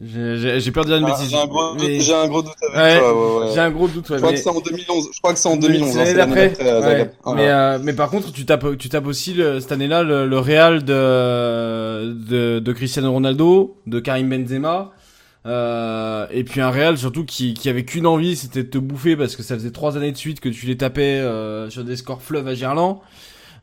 [0.00, 1.30] j'ai peur de dire une ah, bêtise.
[1.30, 2.10] J'ai un, gros, mais...
[2.12, 3.38] un gros doute avec ouais, toi.
[3.40, 3.52] Ouais, ouais.
[3.52, 4.08] J'ai un gros doute.
[4.10, 4.36] Ouais, je crois mais...
[4.36, 5.08] que c'est en 2011.
[5.12, 5.90] Je crois que c'est en 2011.
[5.90, 7.10] C'est l'année d'après.
[7.34, 10.38] Mais, euh, mais par contre, tu tapes, tu tapes aussi le, cette année-là le, le
[10.38, 14.92] Real de, de, de Cristiano Ronaldo, de Karim Benzema.
[15.46, 19.16] Euh, et puis un Real surtout qui, qui avait qu'une envie, c'était de te bouffer
[19.16, 21.96] parce que ça faisait trois années de suite que tu les tapais euh, sur des
[21.96, 23.00] scores fleuves à Gerland.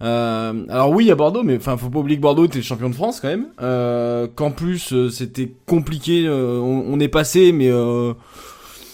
[0.02, 2.96] Euh, alors oui, à Bordeaux, mais enfin, faut pas oublier que Bordeaux était champion de
[2.96, 3.48] France quand même.
[3.62, 6.26] Euh, Qu'en plus, euh, c'était compliqué.
[6.28, 8.14] Euh, on, on, est passé, mais euh,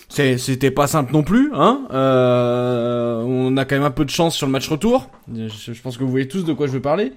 [0.10, 1.52] c'était pas simple non plus.
[1.54, 5.10] Hein on a quand même un peu de chance sur le match retour.
[5.34, 7.14] Je, je pense que vous voyez tous de quoi je veux parler.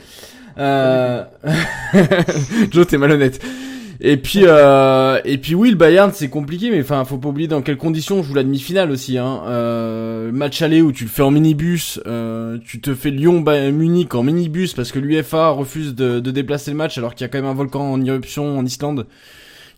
[2.70, 3.40] Joe, t'es malhonnête.
[4.00, 7.48] Et puis euh, et puis oui, le Bayern c'est compliqué, mais enfin faut pas oublier
[7.48, 9.18] dans quelles conditions on joue la demi-finale aussi.
[9.18, 9.42] Hein.
[9.46, 14.14] Euh, match aller où tu le fais en minibus, euh, tu te fais Lyon Munich
[14.14, 17.28] en minibus parce que l'UFA refuse de, de, déplacer le match alors qu'il y a
[17.28, 19.06] quand même un volcan en éruption en Islande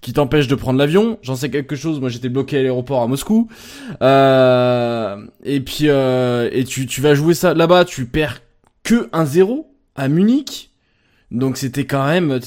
[0.01, 1.19] qui t'empêche de prendre l'avion.
[1.23, 1.99] J'en sais quelque chose.
[2.01, 3.49] Moi, j'étais bloqué à l'aéroport à Moscou.
[4.03, 7.85] Euh, et puis, euh, et tu, tu vas jouer ça là-bas.
[7.85, 8.43] Tu perds
[8.85, 10.71] que 1-0 à Munich.
[11.33, 12.39] Donc c'était quand même,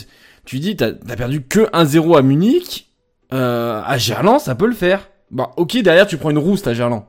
[0.50, 2.88] tu dis, t'as as perdu que 1-0 à Munich.
[3.32, 5.08] Euh, à Gerland, ça peut le faire.
[5.30, 7.06] Bah ok, derrière tu prends une rouste à Gerland.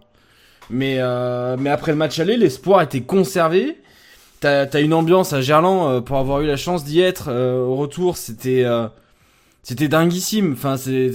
[0.69, 3.81] Mais, euh, mais après le match aller, l'espoir était conservé.
[4.41, 7.63] T'as as une ambiance à Gerland euh, pour avoir eu la chance d'y être euh,
[7.63, 8.19] au retour.
[8.19, 8.67] C'était
[9.63, 10.53] c'était dinguissime.
[10.53, 11.11] Enfin, c'est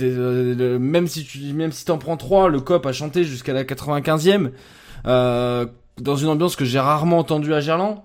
[0.80, 4.50] même si tu même si t'en prends trois, le cop a chanté jusqu'à la 95e
[5.06, 5.68] euh,
[6.00, 8.02] dans une ambiance que j'ai rarement entendue à Gerland.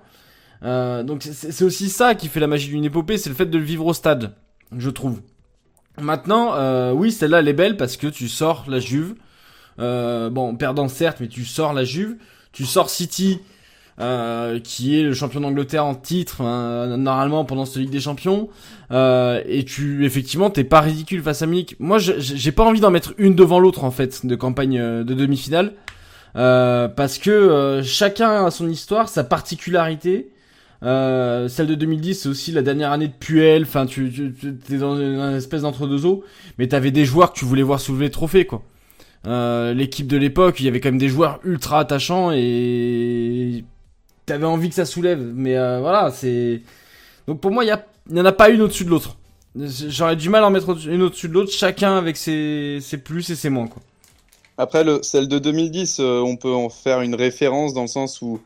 [0.63, 3.59] Euh, donc c'est aussi ça qui fait la magie d'une épopée, c'est le fait de
[3.59, 4.35] le vivre au stade,
[4.77, 5.21] je trouve.
[6.01, 9.15] Maintenant, euh, oui, celle-là elle est belle parce que tu sors la Juve.
[9.79, 12.17] Euh, bon, perdant certes, mais tu sors la Juve,
[12.53, 13.41] tu sors City.
[14.65, 18.49] Qui est le champion d'Angleterre en titre hein, normalement pendant cette Ligue des Champions
[18.91, 23.13] et tu effectivement t'es pas ridicule face à Munich moi j'ai pas envie d'en mettre
[23.19, 25.75] une devant l'autre en fait de campagne de demi-finale
[26.33, 30.31] parce que chacun a son histoire sa particularité
[30.83, 34.79] euh, celle de 2010 c'est aussi la dernière année de Puel enfin tu, tu, t'es
[34.79, 36.25] dans une, espèce d'entre-deux eaux
[36.59, 38.63] mais t'avais des joueurs que tu voulais voir soulever le trophée quoi.
[39.27, 43.65] Euh, l'équipe de l'époque il y avait quand même des joueurs ultra attachants et
[44.25, 46.63] t'avais envie que ça soulève mais euh, voilà c'est
[47.27, 47.85] donc pour moi il y, a...
[48.11, 49.17] il y en a pas une au-dessus de l'autre.
[49.57, 53.29] J'aurais du mal à en mettre une au-dessus de l'autre chacun avec ses, ses plus
[53.31, 53.83] et ses moins quoi.
[54.61, 58.21] Après, le, celle de 2010, euh, on peut en faire une référence dans le sens
[58.21, 58.41] où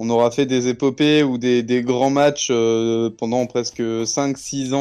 [0.00, 4.78] on aura fait des épopées ou des, des grands matchs euh, pendant presque 5-6 ans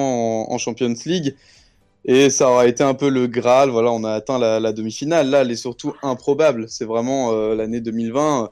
[0.50, 1.36] en, en Champions League.
[2.06, 3.70] Et ça aura été un peu le Graal.
[3.70, 5.30] Voilà, on a atteint la, la demi-finale.
[5.30, 6.66] Là, elle est surtout improbable.
[6.70, 8.50] C'est vraiment euh, l'année 2020.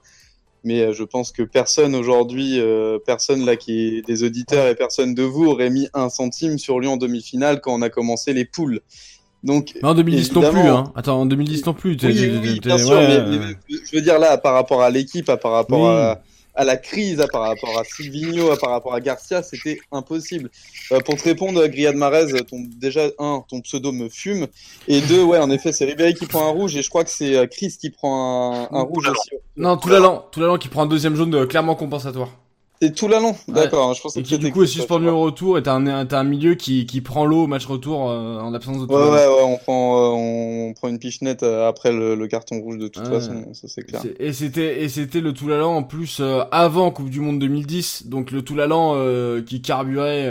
[0.65, 4.75] Mais euh, je pense que personne aujourd'hui, euh, personne là qui est des auditeurs et
[4.75, 8.33] personne de vous aurait mis un centime sur lui en demi-finale quand on a commencé
[8.33, 8.81] les poules.
[9.43, 12.89] Donc, mais en 2010 non plus hein attends en 2010 non plus oui, bien sûr,
[12.95, 13.55] ouais, mais, ouais.
[13.69, 15.87] mais je veux dire là, par rapport à l'équipe, par rapport Oui.
[15.87, 16.23] à,
[16.55, 20.49] à la crise, à par rapport à Silvino, à par rapport à Garcia, c'était impossible.
[20.91, 24.47] Euh, pour te répondre, Griad Marez, ton, déjà, un, ton pseudo me fume,
[24.87, 27.09] et deux, ouais, en effet, c'est Ribéry qui prend un rouge, et je crois que
[27.09, 29.29] c'est euh, Chris qui prend un, un rouge aussi.
[29.57, 32.29] non tout l'allant tout l'allant qui prend un deuxième jaune euh, clairement compensatoire
[32.91, 35.57] Tout l'allant, d'accord, je pensais et que qui du c'était coup est suspendu au retour
[35.57, 38.85] et t'as un, milieu qui, qui prend l'eau au match retour euh, en l'absence de
[38.85, 40.15] Ouais, tout ouais, ouais, on prend, euh,
[40.69, 43.13] on prend une pichenette euh, après le, le carton rouge de toute Ouais.
[43.13, 44.01] façon, ça c'est clair.
[44.19, 48.31] Et c'était et c'était le Toulalan en plus euh, avant Coupe du Monde 2010, donc
[48.31, 50.29] le Toulalan euh, qui carburait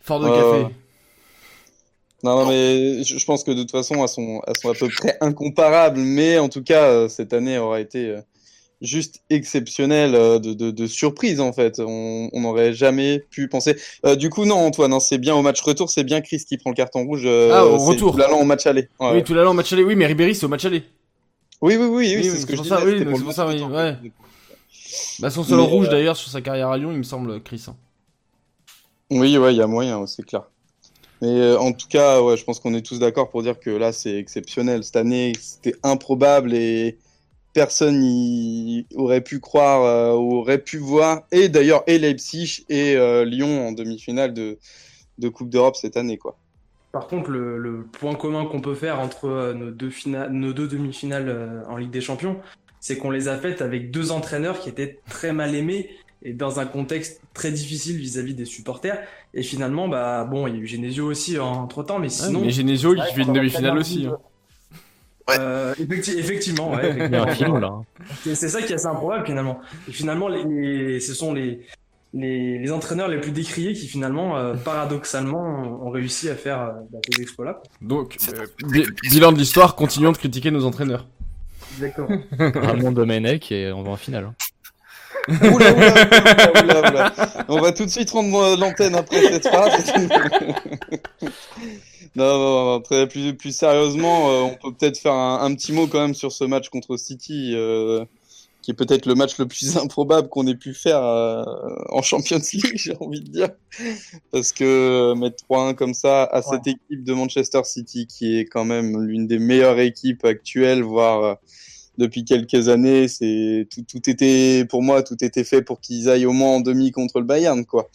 [0.00, 0.74] fort de café.
[2.24, 4.88] Non, non, mais je pense que de toute façon, elles sont, elles sont à peu
[4.88, 8.16] près incomparables, mais en tout cas, cette année aura été
[8.80, 11.80] juste exceptionnelle euh, de, de, de surprise, en fait.
[11.80, 13.76] On n'aurait jamais pu penser.
[14.06, 16.56] Euh, du coup, non, Antoine, hein, c'est bien au match retour, c'est bien Chris qui
[16.58, 17.22] prend le carton rouge.
[17.24, 18.16] euh, Ah, au retour.
[18.16, 18.82] L'allant au match aller.
[19.00, 19.24] Ouais, Oui, ouais.
[19.24, 19.82] Toulalan au match aller.
[19.84, 20.84] Oui, mais Ribéry c'est au match aller.
[21.60, 22.74] oui, oui, oui, oui, Oui, c'est ce que je disais.
[22.84, 23.96] oui, c'est pour ça, oui, ouais.
[25.20, 27.42] Bah son seul Mais, rouge euh, d'ailleurs sur sa carrière à Lyon, il me semble,
[27.42, 27.64] Chris.
[27.68, 27.74] hein.
[29.10, 30.42] Oui, ouais, il y a moyen, c'est clair.
[31.20, 33.90] Mais en tout cas, ouais, je pense qu'on est tous d'accord pour dire que là,
[33.92, 34.84] c'est exceptionnel.
[34.84, 36.96] Cette année, c'était improbable et
[37.58, 41.22] personne n'y aurait pu croire euh, ou aurait pu voir.
[41.32, 44.58] Et d'ailleurs, et Leipzig et euh, Lyon en demi-finale de,
[45.18, 46.36] de Coupe d'Europe cette année, quoi.
[46.92, 50.52] Par contre, le, le point commun qu'on peut faire entre euh, nos deux, fina- nos
[50.52, 52.36] deux demi-finales euh, en Ligue des Champions,
[52.80, 55.90] c'est qu'on les a faites avec deux entraîneurs qui étaient très mal aimés
[56.22, 58.98] et dans un contexte très difficile vis-à-vis des supporters.
[59.34, 62.40] Et finalement, bah bon, il y a eu Genesio aussi entre temps, mais Ouais, sinon.
[62.40, 64.06] mais Genesio, il Ouais, fait une demi-finale aussi.
[64.06, 64.18] hein.
[65.30, 67.34] Euh, effecti- effectivement, ouais, Il y a un effectivement.
[67.34, 67.72] film là.
[68.34, 69.60] C'est ça qui est assez improbable finalement.
[69.88, 71.66] Et finalement, les, les- ce sont les,
[72.14, 75.38] les, les entraîneurs les plus décriés qui finalement, euh, paradoxalement,
[75.82, 77.60] ont ont réussi à faire euh, bah, ces exploits-là.
[77.82, 81.06] Donc, euh, bi- bilan de l'histoire, continuons de critiquer nos entraîneurs.
[81.74, 82.08] Exactement.
[82.54, 84.24] Ramon Domenech et on va en finale.
[84.24, 84.34] hein.
[85.28, 87.12] Oula, oula, oula, oula, oula.
[87.48, 89.92] On va tout de suite rendre euh, l'antenne après cette phrase.
[92.16, 95.72] non, non, non, très, plus, plus sérieusement, euh, on peut peut-être faire un, un petit
[95.72, 98.04] mot quand même sur ce match contre City, euh,
[98.62, 101.44] qui est peut-être le match le plus improbable qu'on ait pu faire euh,
[101.90, 103.50] en Champions League, j'ai envie de dire.
[104.30, 108.64] Parce que mettre 3-1 comme ça à cette équipe de Manchester City, qui est quand
[108.64, 111.38] même l'une des meilleures équipes actuelles, voire
[111.98, 116.26] depuis quelques années, c'est tout, tout était pour moi, tout était fait pour qu'ils aillent
[116.26, 117.90] au moins en demi contre le Bayern, quoi.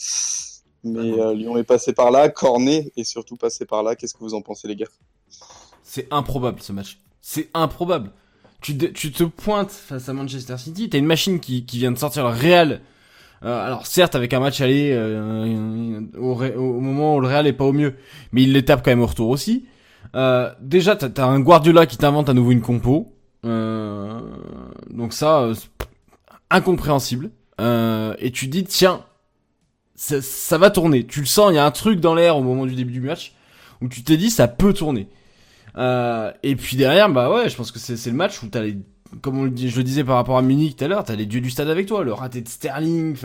[0.83, 3.95] Mais euh, Lyon est passé par là, Cornet est surtout passé par là.
[3.95, 4.87] Qu'est-ce que vous en pensez, les gars?
[5.83, 6.97] C'est improbable ce match.
[7.21, 8.11] C'est improbable.
[8.61, 11.91] Tu, dé- tu te pointes face à Manchester City, t'as une machine qui, qui vient
[11.91, 12.81] de sortir le Real.
[13.43, 17.53] Euh, alors certes avec un match aller euh, au, au moment où le Real est
[17.53, 17.95] pas au mieux,
[18.31, 19.65] mais il les tape quand même au retour aussi.
[20.15, 23.13] Euh, déjà t'as as un Guardiola qui t'invente à nouveau une compo.
[23.45, 24.21] Euh,
[24.89, 25.55] donc ça, euh,
[26.49, 27.31] incompréhensible.
[27.59, 29.03] euh, et tu te dis tiens,
[29.95, 31.05] ça, ça va tourner.
[31.05, 33.01] Tu le sens, il y a un truc dans l'air au moment du début du
[33.01, 33.33] match
[33.81, 35.07] où tu t'es dit ça peut tourner.
[35.77, 38.77] Euh, et puis derrière, bah ouais, je pense que c'est le match où t'as les
[39.21, 41.41] comme on je le disais par rapport à Munich tout à l'heure, t'as les dieux
[41.41, 43.15] du stade avec toi, le raté de Sterling,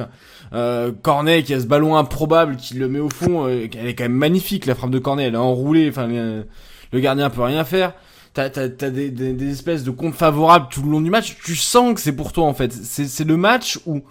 [0.53, 3.95] euh, Cornet qui a ce ballon improbable qui le met au fond, euh, elle est
[3.95, 7.65] quand même magnifique la frappe de Cornet, elle est enroulée, enfin le, gardien peut rien
[7.65, 7.95] faire.
[8.35, 11.39] T'as t'as t'as des, des, espèces de comptes favorables tout le long du match.
[11.43, 12.73] Tu sens que c'est pour toi en fait.
[12.73, 14.03] C'est le match où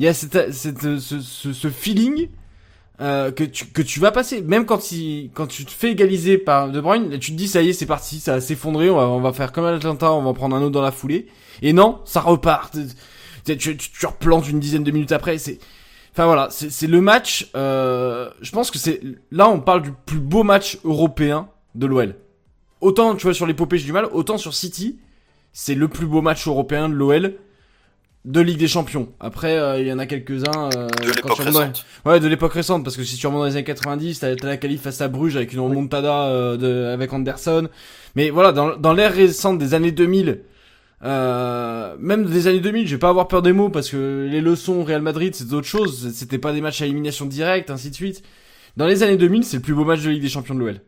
[0.00, 2.30] il y a cette, ce, ce, ce feeling
[3.02, 4.40] euh, que tu que tu vas passer.
[4.40, 7.60] Même quand il quand tu te fais égaliser par De Bruyne, tu te dis ça
[7.60, 10.10] y est c'est parti, ça va s'effondrer, on va on va faire comme à l'Atlanta,
[10.10, 11.26] on va en prendre un autre dans la foulée.
[11.60, 12.78] Et non, ça repart.
[13.44, 15.36] Tu, tu, tu, replantes une dizaine de minutes après.
[15.36, 15.58] C'est
[16.12, 17.50] Enfin voilà, c'est c'est le match.
[17.54, 22.16] Euh, je pense que c'est là on parle du plus beau match européen de l'OL.
[22.80, 24.98] Autant tu vois sur l'épopée j'ai du mal, autant sur City,
[25.52, 27.34] c'est le plus beau match européen de l'OL
[28.26, 29.08] de Ligue des Champions.
[29.18, 31.86] Après euh, il y en a quelques-uns euh, De l'époque dans- récente.
[32.04, 34.56] Ouais, de l'époque récente parce que si tu remontes dans les années 90, t'as la
[34.58, 37.68] qualif face à Bruges avec une remontada euh, de, avec Anderson.
[38.16, 40.42] Mais voilà, dans, dans l'ère récente des années 2000,
[41.02, 44.40] euh, même des années 2000, je vais pas avoir peur des mots parce que les
[44.42, 46.10] leçons au Real Madrid, c'est autre chose.
[46.12, 48.22] C'était pas des matchs à élimination directe, ainsi de suite.
[48.76, 50.80] Dans les années 2000, c'est le plus beau match de Ligue des Champions de l'OL.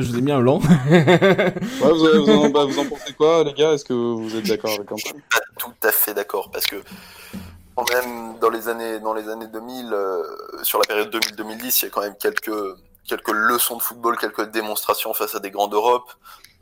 [0.00, 0.60] Je vous ai mis un lent.
[0.88, 3.72] Ouais, vous, avez- vous en, bah, vous en pensez quoi, les gars?
[3.72, 6.66] Est-ce que vous êtes d'accord avec Je Antoine suis pas tout à fait d'accord parce
[6.66, 6.76] que
[7.76, 10.22] quand même dans les années dans les années 2000 euh,
[10.62, 12.50] sur la période 2000-2010 il y a quand même quelques
[13.08, 16.10] quelques leçons de football quelques démonstrations face à des grands d'Europe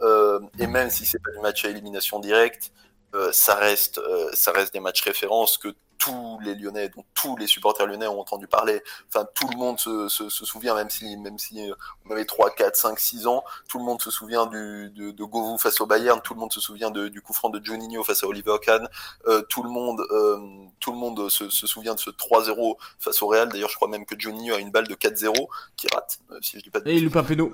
[0.02, 2.70] euh, et même si c'est pas du match à élimination directe
[3.14, 5.68] euh, ça reste euh, ça reste des matchs références que
[5.98, 9.78] tous les Lyonnais dont tous les supporters lyonnais ont entendu parler enfin tout le monde
[9.78, 11.74] se, se, se souvient même si même si euh,
[12.06, 15.24] on avait 3 4 5 6 ans tout le monde se souvient du de, de
[15.24, 18.02] Govou face au Bayern tout le monde se souvient de, du coup franc de Juninho
[18.04, 18.88] face à Oliver Kahn
[19.28, 20.38] euh, tout le monde, euh,
[20.80, 23.48] tout le monde se, se souvient de ce 3-0 face au Real.
[23.48, 25.32] D'ailleurs, je crois même que Juninho a une balle de 4-0
[25.76, 27.52] qui rate, euh, si je dis pas de Et il loupe un péno.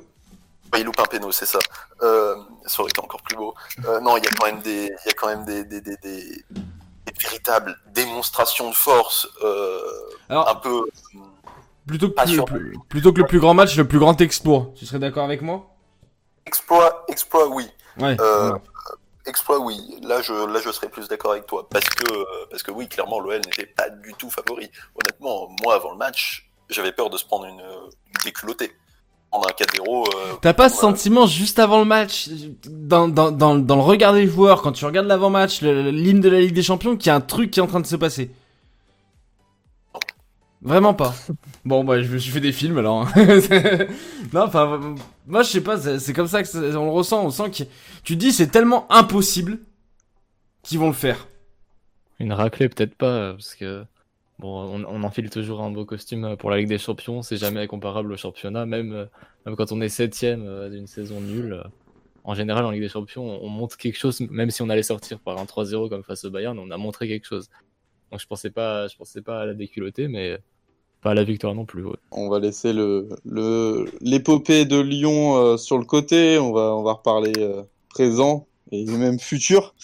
[0.77, 1.59] Il loupe un péno, c'est ça.
[2.03, 3.55] Euh, ça aurait été encore plus beau.
[3.85, 5.81] Euh, non, il y a quand même des, il y a quand même des, des,
[5.83, 6.45] des, des,
[7.19, 9.81] des véritables démonstrations de force, euh,
[10.29, 10.85] Alors, un peu.
[11.87, 14.71] plutôt que, plus- plus- plutôt que le plus grand match, le plus grand exploit.
[14.77, 15.67] Tu serais d'accord avec moi?
[16.47, 17.69] Exploit, exploit, oui.
[17.99, 18.17] Ouais.
[18.21, 18.57] Euh.
[19.25, 20.01] Exploit, oui.
[20.03, 21.69] Là, je, là, je serais plus d'accord avec toi.
[21.71, 24.69] Parce que, parce que oui, clairement, l'OL n'était pas du tout favori.
[24.97, 28.73] Honnêtement, moi, avant le match, j'avais peur de se prendre une, une déculottée.
[29.33, 30.05] Prendre un 4-0.
[30.15, 32.29] euh, T'as pas ce euh, sentiment juste avant le match,
[32.69, 36.41] dans, dans, dans, dans le regard des joueurs, quand tu regardes l'avant-match, l'hymne de la
[36.41, 38.31] Ligue des Champions, qu'il y a un truc qui est en train de se passer?
[40.61, 41.13] Vraiment pas.
[41.65, 43.09] Bon, bah, je me suis fait des films alors.
[43.09, 43.13] hein.
[44.33, 44.95] non, enfin,
[45.27, 47.25] moi je sais pas, c'est comme ça que ça- on le ressent.
[47.25, 47.65] On sent que
[48.05, 49.59] tu te dis c'est tellement impossible
[50.63, 51.27] qu'ils vont le faire.
[52.21, 53.85] Une raclée, peut-être pas, parce que
[54.49, 57.67] on, on enfile toujours un beau costume euh, pour la Ligue des Champions, c'est jamais
[57.67, 61.63] comparable au championnat, même, euh, quand on est septième euh, d'une saison nulle.
[62.25, 64.83] En général, en Ligue des Champions, on, on montre quelque chose, même si on allait
[64.83, 67.51] sortir par un 3-0 comme face au Bayern, on a montré quelque chose.
[68.11, 70.39] Donc je pensais pas, je pensais pas à la déculottée, mais
[71.01, 71.85] pas à la victoire non plus.
[72.13, 72.73] On va laisser
[73.25, 76.39] l'épopée de Lyon sur le côté.
[76.39, 77.33] On va on va reparler
[77.89, 79.75] présent et même futur.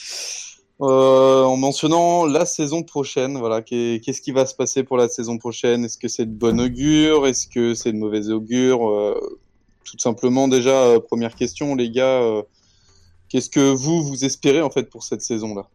[0.80, 5.08] Euh, en mentionnant la saison prochaine, voilà, qu'est- qu'est-ce qui va se passer pour la
[5.08, 5.84] saison prochaine?
[5.84, 7.26] Est-ce que c'est de bon augure?
[7.26, 8.88] Est-ce que c'est de mauvais augure?
[8.88, 9.38] Euh,
[9.84, 12.42] Tout simplement, déjà, euh, première question, les gars,
[13.30, 15.66] qu'est-ce que vous vous espérez en fait pour cette saison-là?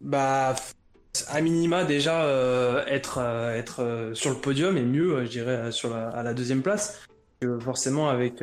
[0.00, 0.54] Bah,
[1.28, 3.18] à minima déjà être
[3.56, 7.02] être sur le podium et mieux, je dirais, sur la, à la deuxième place.
[7.60, 8.40] Forcément avec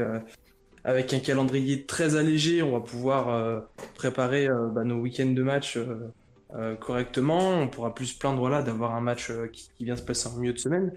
[0.83, 3.61] avec un calendrier très allégé, on va pouvoir euh,
[3.95, 7.61] préparer euh, bah, nos week-ends de match euh, correctement.
[7.61, 10.53] On pourra plus se plaindre d'avoir un match qui, qui vient se passer en milieu
[10.53, 10.93] de semaine.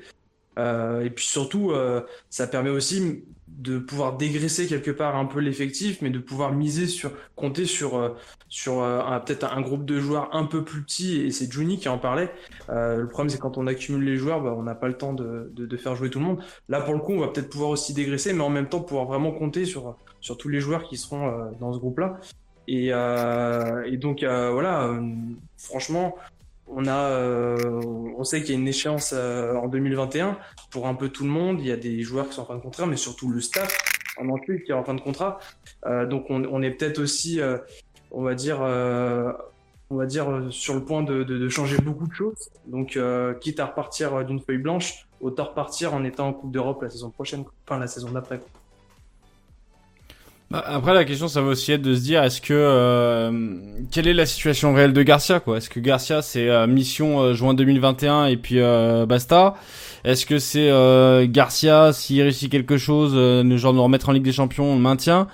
[0.59, 1.75] Et puis surtout,
[2.31, 3.25] ça permet aussi
[3.57, 7.97] de pouvoir dégraisser quelque part un peu l'effectif, mais de pouvoir miser sur, compter sur,
[7.97, 8.11] euh,
[8.49, 11.89] sur euh, peut-être un groupe de joueurs un peu plus petit, et c'est Juni qui
[11.89, 12.31] en parlait.
[12.69, 15.15] Euh, le problème, c'est quand on accumule les joueurs, bah, on n'a pas le temps
[15.15, 16.43] de, de, de faire jouer tout le monde.
[16.69, 19.07] Là, pour le coup, on va peut-être pouvoir aussi dégraisser, mais en même temps pouvoir
[19.07, 22.19] vraiment compter sur, sur tous les joueurs qui seront euh, dans ce groupe-là.
[22.69, 25.01] Et, euh, et donc, euh, voilà,
[25.57, 26.17] franchement,
[26.69, 27.81] on a, euh,
[28.19, 30.39] on sait qu'il y a une échéance euh, en 2021
[30.71, 31.61] pour un peu tout le monde.
[31.61, 33.77] Il y a des joueurs qui sont en fin de contrat, mais surtout le staff
[34.19, 35.39] en entier qui est en fin de contrat.
[35.87, 37.59] Euh, donc on, on est peut-être aussi, euh,
[38.11, 39.33] on va dire, euh,
[39.91, 42.51] on va dire sur le point de, de, de changer beaucoup de choses.
[42.67, 46.83] Donc euh, quitte à repartir d'une feuille blanche, autant repartir en étant en Coupe d'Europe
[46.83, 48.41] la saison prochaine, enfin la saison d'après.
[50.51, 53.57] Bah, après, la question, ça va aussi être de se dire, est-ce que euh,
[53.91, 55.57] quelle est la situation réelle de Garcia, quoi?
[55.57, 59.55] Est-ce que Garcia, c'est euh, mission euh, juin 2021 et puis euh, basta?
[60.05, 64.23] Est-ce que c'est euh, Garcia, s'il réussit quelque chose, euh, genre nous remettre en Ligue
[64.23, 65.27] des Champions, on le maintient?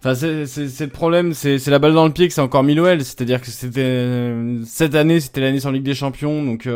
[0.00, 3.00] Enfin, c'est le problème, c'est la balle dans le pied que c'est encore mis l'OL.
[3.04, 4.32] C'est-à-dire que c'était
[4.64, 6.68] cette année, c'était l'année sans Ligue des Champions, donc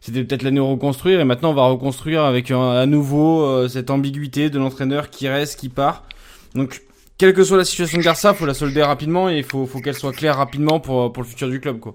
[0.00, 1.18] c'était peut-être l'année de reconstruire.
[1.20, 5.68] Et maintenant, on va reconstruire avec à nouveau cette ambiguïté de l'entraîneur qui reste, qui
[5.68, 6.04] part.
[6.54, 6.82] Donc,
[7.18, 9.80] quelle que soit la situation de Garça, faut la solder rapidement et il faut, faut
[9.80, 11.94] qu'elle soit claire rapidement pour, pour le futur du club, quoi.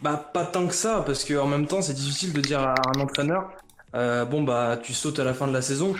[0.00, 2.74] Bah pas tant que ça, parce que en même temps c'est difficile de dire à
[2.96, 3.50] un entraîneur,
[3.94, 5.94] euh, bon bah tu sautes à la fin de la saison.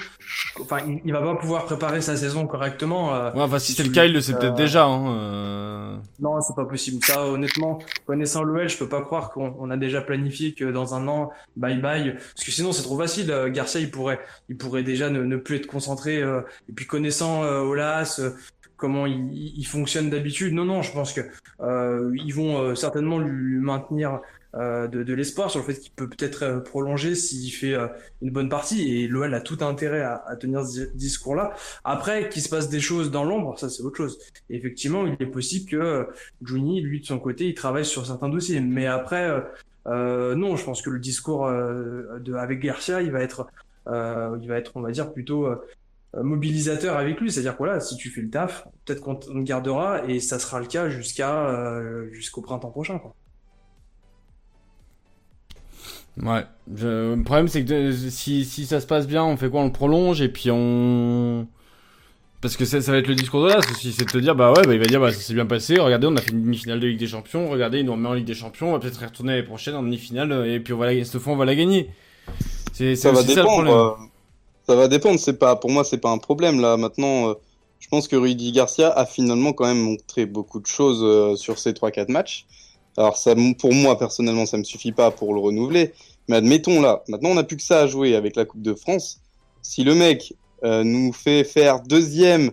[0.60, 3.14] Enfin il, il va pas pouvoir préparer sa saison correctement.
[3.14, 4.84] euh, Ouais, enfin, si c'est le cas, il le sait euh, peut-être déjà.
[4.84, 5.96] Hein, euh.
[6.20, 7.02] Non, c'est pas possible.
[7.04, 10.94] Ça, honnêtement, connaissant l'OL, je peux pas croire qu'on on a déjà planifié que dans
[10.94, 12.14] un an, bye bye.
[12.14, 13.30] Parce que sinon, c'est trop facile.
[13.30, 16.22] Euh, Garcia, il pourrait, il pourrait déjà ne, ne plus être concentré.
[16.22, 18.30] euh, et puis connaissant euh, Olas, euh,
[18.76, 20.54] comment il, fonctionne d'habitude.
[20.54, 21.20] Non, non, je pense que
[21.60, 24.18] euh, ils vont euh, certainement lui, lui maintenir euh,
[24.58, 27.86] de, de l'espoir sur le fait qu'il peut peut-être euh, prolonger s'il fait euh,
[28.20, 28.96] une bonne partie.
[28.96, 31.54] Et l'OL a tout intérêt à, à tenir ce discours-là.
[31.84, 34.18] Après, qu'il se passe des choses dans l'ombre, ça c'est autre chose.
[34.48, 36.04] Effectivement, il est possible que euh,
[36.44, 38.60] Juni, lui de son côté, il travaille sur certains dossiers.
[38.60, 39.40] Mais après, euh,
[39.86, 43.46] euh, non, je pense que le discours euh, de avec Garcia, il va être,
[43.86, 45.56] euh, il va être, on va dire plutôt euh,
[46.14, 47.30] mobilisateur avec lui.
[47.30, 50.60] C'est-à-dire que voilà, si tu fais le taf, peut-être qu'on te gardera et ça sera
[50.60, 52.98] le cas jusqu'à euh, jusqu'au printemps prochain.
[52.98, 53.14] Quoi.
[56.22, 56.44] Ouais.
[56.74, 59.60] Je- Le problème, c'est que de- si, si ça se passe bien, on fait quoi?
[59.60, 61.46] On le prolonge et puis on.
[62.40, 64.34] Parce que ça, ça va être le discours de là, aussi, c'est de te dire,
[64.34, 66.30] bah ouais, bah, il va dire, bah ça s'est bien passé, regardez, on a fait
[66.30, 68.72] une demi-finale de Ligue des Champions, regardez, il nous remet en Ligue des Champions, on
[68.72, 71.04] va peut-être y retourner l'année prochaine en demi-finale, euh, et puis on va la...
[71.04, 71.90] cette fois, on va la gagner.
[72.72, 73.70] C'est Ça va ça dépendre.
[73.70, 73.90] euh,
[74.66, 75.18] Ça va dépendre.
[75.20, 76.78] C'est pas, pour moi, c'est pas un problème là.
[76.78, 77.34] Maintenant, euh,
[77.78, 81.58] je pense que Rudy Garcia a finalement quand même montré beaucoup de choses euh, sur
[81.58, 82.46] ces 3-4 matchs.
[82.96, 85.92] Alors ça, pour moi personnellement, ça me suffit pas pour le renouveler.
[86.30, 88.74] Mais admettons là, maintenant on n'a plus que ça à jouer avec la Coupe de
[88.74, 89.20] France.
[89.62, 92.52] Si le mec euh, nous fait faire deuxième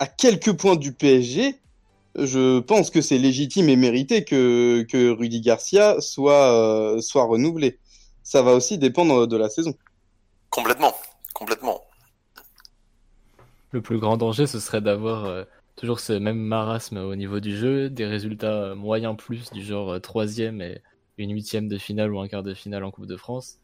[0.00, 1.54] à quelques points du PSG,
[2.16, 7.78] je pense que c'est légitime et mérité que, que Rudy Garcia soit, euh, soit renouvelé.
[8.24, 9.74] Ça va aussi dépendre de la saison.
[10.50, 10.92] Complètement,
[11.34, 11.82] complètement.
[13.70, 15.44] Le plus grand danger, ce serait d'avoir euh,
[15.76, 19.98] toujours ce même marasme au niveau du jeu, des résultats moyens plus, du genre euh,
[20.00, 20.82] troisième et
[21.18, 23.58] une huitième de finale ou un quart de finale en Coupe de France,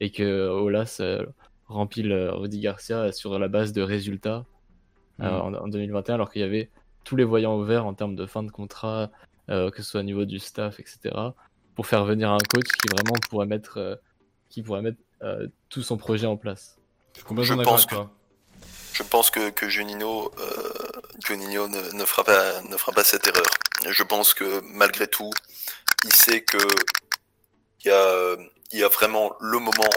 [0.00, 1.24] et que Olas euh,
[1.66, 4.46] rempile Rudy Garcia sur la base de résultats
[5.20, 6.70] euh, en, en 2021, alors qu'il y avait
[7.04, 9.10] tous les voyants ouverts en termes de fin de contrat,
[9.48, 11.14] euh, que ce soit au niveau du staff, etc.,
[11.74, 13.96] pour faire venir un coach qui vraiment pourrait mettre, euh,
[14.50, 16.76] qui pourrait mettre euh, tout son projet en place.
[17.16, 18.10] Je pense toi.
[18.92, 20.62] Je pense que, que Juninho, euh,
[21.24, 23.46] Juninho ne, ne, fera pas, ne fera pas cette erreur.
[23.88, 25.30] Je pense que malgré tout,
[26.04, 26.58] il sait que
[27.84, 28.36] il y a,
[28.72, 29.90] y a vraiment le moment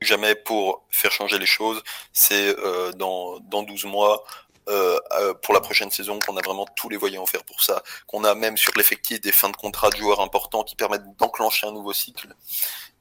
[0.00, 1.82] jamais pour faire changer les choses.
[2.12, 4.24] C'est euh, dans, dans 12 mois,
[4.68, 7.82] euh, euh, pour la prochaine saison, qu'on a vraiment tous les voyants faire pour ça,
[8.06, 11.66] qu'on a même sur l'effectif des fins de contrat de joueurs importants qui permettent d'enclencher
[11.66, 12.34] un nouveau cycle.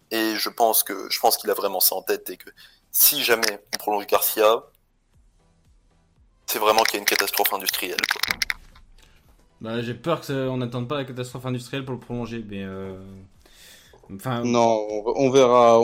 [0.09, 2.49] Et je pense que je pense qu'il a vraiment ça en tête et que
[2.91, 4.63] si jamais on prolonge Garcia,
[6.47, 8.01] c'est vraiment qu'il y a une catastrophe industrielle.
[8.11, 8.20] Quoi.
[9.61, 12.97] Bah, j'ai peur qu'on n'attende pas la catastrophe industrielle pour le prolonger, mais euh...
[14.15, 14.43] enfin...
[14.43, 15.79] non, on, verra.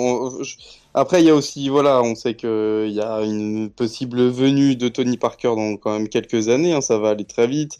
[0.95, 4.87] Après, il y a aussi, voilà, on sait qu'il y a une possible venue de
[4.87, 6.73] Tony Parker dans quand même quelques années.
[6.73, 7.77] Hein, ça va aller très vite.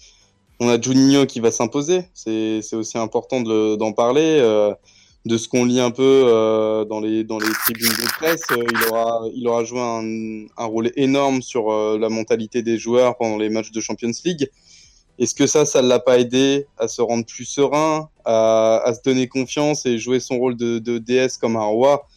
[0.60, 2.04] On a Juninho qui va s'imposer.
[2.14, 4.38] C'est aussi important d'en de, parler.
[4.40, 4.76] Euh,
[5.26, 8.90] de ce qu'on lit un peu euh, dans les dans les tribunes de presse, il
[8.90, 13.50] aura il aura joué un, un rôle énorme sur la mentalité des joueurs pendant les
[13.50, 14.50] matchs de Champions League.
[15.20, 19.02] Est-ce que ça, ça l'a pas aidé à se rendre plus serein, à, à, se
[19.04, 22.08] donner confiance et jouer son rôle de, de DS comme un roi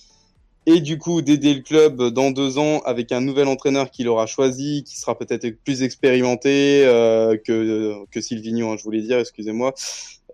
[0.66, 4.26] et du coup d'aider le club dans deux ans avec un nouvel entraîneur qu'il aura
[4.26, 9.74] choisi, qui sera peut-être plus expérimenté euh, que que Silvino, hein, je voulais dire, excusez-moi,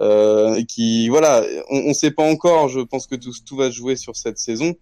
[0.00, 2.68] euh, qui voilà, on ne sait pas encore.
[2.68, 4.74] Je pense que tout, tout va se jouer sur cette saison,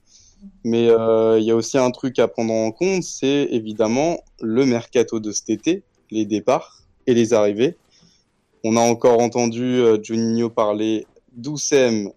[0.64, 4.64] mais il euh, y a aussi un truc à prendre en compte, c'est évidemment le
[4.64, 7.76] mercato de cet été, les départs et les arrivées.
[8.64, 12.10] On a encore entendu euh, Juninho parler d'Oussem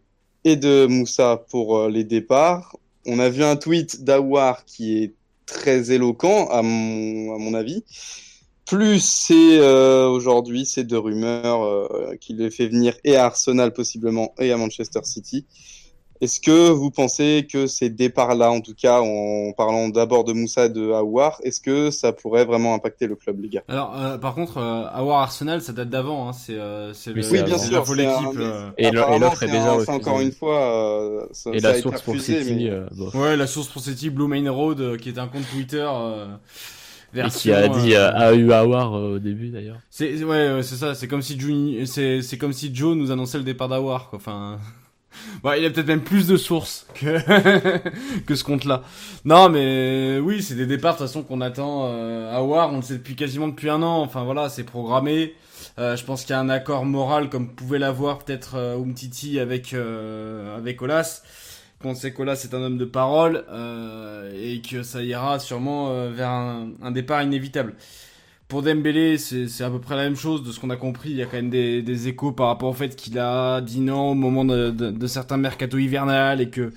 [0.43, 2.77] et de Moussa pour euh, les départs.
[3.05, 5.13] On a vu un tweet d'Awar qui est
[5.45, 7.83] très éloquent à mon, avis.
[8.65, 13.73] Plus c'est euh, aujourd'hui ces deux rumeurs euh, qui les fait venir et à Arsenal
[13.73, 15.45] possiblement et à Manchester City.
[16.21, 20.65] Est-ce que vous pensez que ces départs-là, en tout cas en parlant d'abord de Moussa
[20.65, 23.63] et de Aouar, est-ce que ça pourrait vraiment impacter le club, les gars?
[23.67, 26.29] Alors, euh, par contre, euh, Aouar Arsenal, ça date d'avant.
[26.29, 28.39] Hein, c'est euh, le- oui, bien sûr, c'est un- l'équipe.
[28.39, 28.69] euh.
[28.77, 30.59] Et le- et Apparemment, l'offre est c'est déjà un- c'est encore une fois.
[30.61, 32.85] euh, ça- Et ça a la été source pour refusé, City, mais- euh.
[33.13, 35.85] Ouais, la source pour City, Blue Main Road, euh, qui est un compte Twitter.
[35.87, 36.25] euh,
[37.13, 39.77] Et version, qui a dit euh, euh, a eu avoir euh, au début d'ailleurs.
[39.89, 40.93] C'est ouais, c'est ça.
[40.93, 44.09] C'est comme si Juni- c'est c'est comme si Joe nous annonçait le départ d'Awar.
[44.09, 44.17] quoi.
[44.17, 44.59] Enfin,
[45.43, 47.17] bon, il a peut-être même plus de sources que
[48.25, 48.83] que ce compte-là.
[49.25, 51.85] Non, mais oui, c'est des départs de toute façon qu'on attend.
[51.85, 54.01] Euh, Awar, on le sait depuis quasiment depuis un an.
[54.01, 55.35] Enfin voilà, c'est programmé.
[55.79, 59.39] Euh, je pense qu'il y a un accord moral comme pouvait l'avoir peut-être euh, Umtiti
[59.39, 61.21] avec euh, avec Olas.
[61.81, 66.29] Qu'on sait qu'Olas c'est un homme de parole euh, et que ça ira sûrement vers
[66.29, 67.75] un, un départ inévitable.
[68.47, 71.09] Pour Dembélé, c'est à peu près la même chose de ce qu'on a compris.
[71.09, 73.81] Il y a quand même des, des échos par rapport au fait qu'il a dit
[73.81, 76.71] non au moment de, de, de certains mercato hivernal et que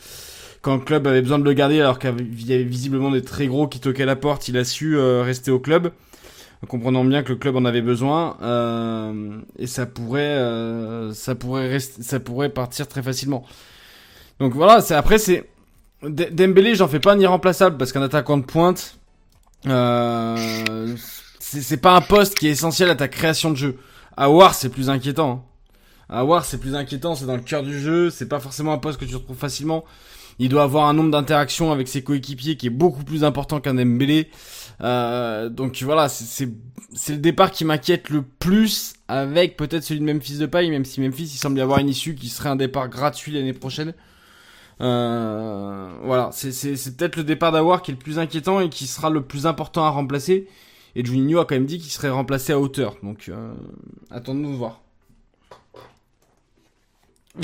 [0.62, 2.10] quand le club avait besoin de le garder alors qu'il
[2.48, 5.52] y avait visiblement des très gros qui toquaient la porte, il a su euh, rester
[5.52, 5.92] au club,
[6.66, 11.68] comprenant bien que le club en avait besoin euh, et ça pourrait, euh, ça pourrait
[11.68, 13.44] rester, ça pourrait partir très facilement.
[14.40, 15.48] Donc voilà, c'est après c'est
[16.02, 18.96] Dembélé, j'en fais pas un irremplaçable parce qu'un attaquant de pointe,
[19.66, 20.96] euh,
[21.61, 23.78] c'est pas un poste qui est essentiel à ta création de jeu.
[24.16, 25.30] À War, c'est plus inquiétant.
[25.30, 25.42] hein.
[26.09, 28.78] À War, c'est plus inquiétant, c'est dans le cœur du jeu, c'est pas forcément un
[28.78, 29.84] poste que tu retrouves facilement.
[30.38, 33.74] Il doit avoir un nombre d'interactions avec ses coéquipiers qui est beaucoup plus important qu'un
[33.74, 34.28] Dembélé.
[34.82, 36.48] Euh, donc voilà, c'est-
[37.09, 41.01] le départ qui m'inquiète le plus avec peut-être celui de Memphis de paille, même si
[41.01, 43.92] Memphis il semble y avoir une issue qui serait un départ gratuit l'année prochaine.
[44.80, 46.51] Euh, voilà, c'est
[46.96, 49.84] peut-être le départ d'Awar qui est le plus inquiétant et qui sera le plus important
[49.84, 50.48] à remplacer.
[50.97, 52.97] Et Juninho a quand même dit qu'il serait remplacé à hauteur.
[53.03, 53.53] Donc, euh,
[54.11, 54.82] attendons de voir.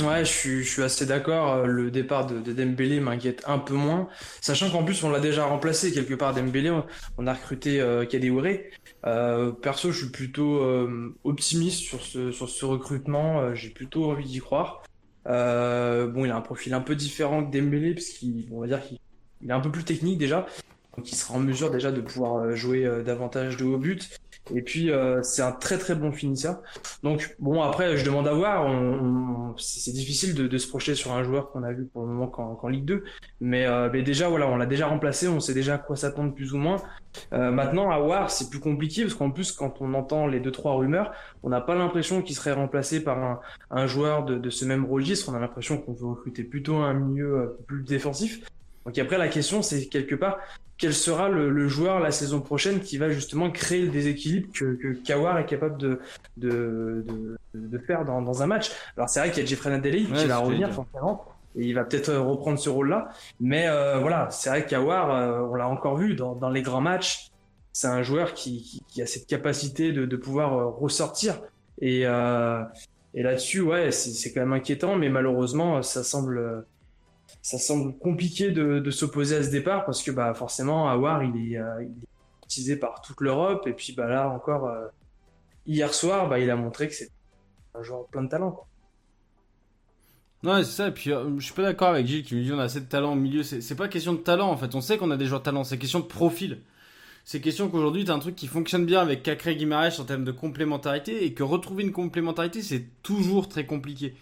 [0.02, 1.52] Ouais, je suis, assez d'accord.
[1.52, 4.08] Euh, Le départ de, de Dembélé m'inquiète un peu moins,
[4.40, 6.34] sachant qu'en plus on l'a déjà remplacé quelque part.
[6.34, 6.70] Dembélé,
[7.18, 8.04] on, a recruté euh.
[9.06, 10.60] Euh, perso, je suis plutôt
[11.22, 13.54] optimiste sur ce recrutement.
[13.54, 14.82] J'ai plutôt envie d'y croire.
[15.24, 18.82] Bon, il a un profil un peu différent que Dembélé, parce qu'il, on va dire
[18.82, 18.98] qu'il
[19.42, 20.46] il est un peu plus technique déjà,
[20.96, 24.08] donc il sera en mesure déjà de pouvoir euh, jouer euh, davantage de haut but.
[24.54, 26.62] Et puis euh, c'est un très très bon finisseur.
[27.02, 30.94] Donc bon après je demande à voir, on, on- c'est difficile de, de se projeter
[30.94, 33.04] sur un joueur qu'on a vu pour le moment qu'en Ligue 2,
[33.40, 36.52] mais, euh, déjà voilà on l'a déjà remplacé, on sait déjà à quoi s'attendre plus
[36.52, 36.76] ou moins.
[37.32, 40.52] Euh, maintenant à voir c'est plus compliqué parce qu'en plus quand on entend les deux
[40.52, 43.40] trois rumeurs, on n'a pas l'impression qu'il serait remplacé par un,
[43.70, 46.94] un joueur de, de ce même registre, on a l'impression qu'on veut recruter plutôt un
[46.94, 48.40] milieu euh, plus défensif.
[48.84, 50.38] Donc après la question c'est quelque part
[50.78, 54.74] quel sera le, le joueur la saison prochaine qui va justement créer le déséquilibre que,
[54.74, 56.00] que Kawar est capable de,
[56.36, 58.70] de, de, de faire dans, dans un match.
[58.96, 61.24] Alors c'est vrai qu'il y a Jeffrey Nadeli Ouais, qui va revenir forcément
[61.58, 63.08] et il va peut-être euh, reprendre ce rôle-là.
[63.40, 66.60] Mais euh, voilà, c'est vrai que Kawar, euh, on l'a encore vu dans, dans les
[66.60, 67.30] grands matchs,
[67.72, 71.40] c'est un joueur qui, qui, qui a cette capacité de, de pouvoir euh, ressortir.
[71.80, 72.62] Et, euh,
[73.14, 76.66] et là-dessus, ouais, c'est c'est quand même inquiétant, mais malheureusement, ça semble
[77.46, 81.58] ça semble compliqué de, s'opposer à ce départ parce que bah forcément Awar il est,
[81.58, 81.84] euh,
[82.44, 84.88] utilisé par toute l'Europe et puis bah là encore euh,
[85.64, 87.08] hier soir bah il a montré que c'est
[87.74, 88.66] un joueur plein de talent quoi.
[90.42, 90.88] Ouais, c'est ça.
[90.88, 92.80] Et puis, euh, je suis pas d'accord avec Gilles qui lui dit on a assez
[92.80, 93.42] de talent au milieu.
[93.42, 94.74] C'est pas question de talent en fait.
[94.74, 95.64] On sait qu'on a des joueurs de talent.
[95.64, 96.60] C'est question de profil.
[97.24, 100.32] C'est question qu'aujourd'hui, t'as un truc qui fonctionne bien avec Cacré Guimaraes en termes de
[100.32, 104.14] complémentarité et que retrouver une complémentarité, c'est toujours très compliqué.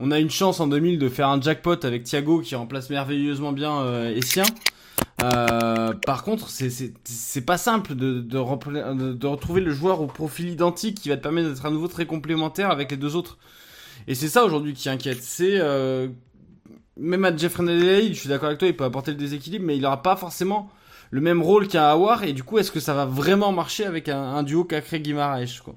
[0.00, 3.52] On a une chance en 2000 de faire un jackpot avec Thiago qui remplace merveilleusement
[3.52, 4.44] bien euh, Essien.
[5.22, 10.98] Euh, par contre, c'est- pas simple de, de, de- retrouver le joueur au profil identique
[11.00, 13.36] qui va te permettre d'être à nouveau très complémentaire avec les deux autres.
[14.08, 15.22] Et c'est ça aujourd'hui qui inquiète.
[15.22, 16.08] C'est euh,
[16.96, 19.76] même à Jeffrey Nadal, je suis d'accord avec toi, il peut apporter le déséquilibre, mais
[19.76, 20.70] il aura pas forcément
[21.10, 22.24] le même rôle qu'un Awar.
[22.24, 25.60] Et du coup, est-ce que ça va vraiment marcher avec un, un duo Cacré Guimaraes
[25.62, 25.74] quoi?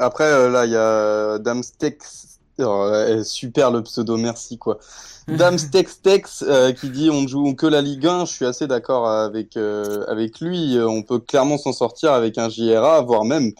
[0.00, 2.35] Après, euh, là, il y a Damstex.
[2.58, 2.90] Oh,
[3.22, 4.78] super le pseudo, merci quoi.
[5.28, 8.24] Damstextex euh, qui dit on ne joue que la Ligue 1.
[8.24, 10.76] Je suis assez d'accord avec euh, avec lui.
[10.76, 13.52] Euh, On peut clairement s'en sortir avec un JRA, voire même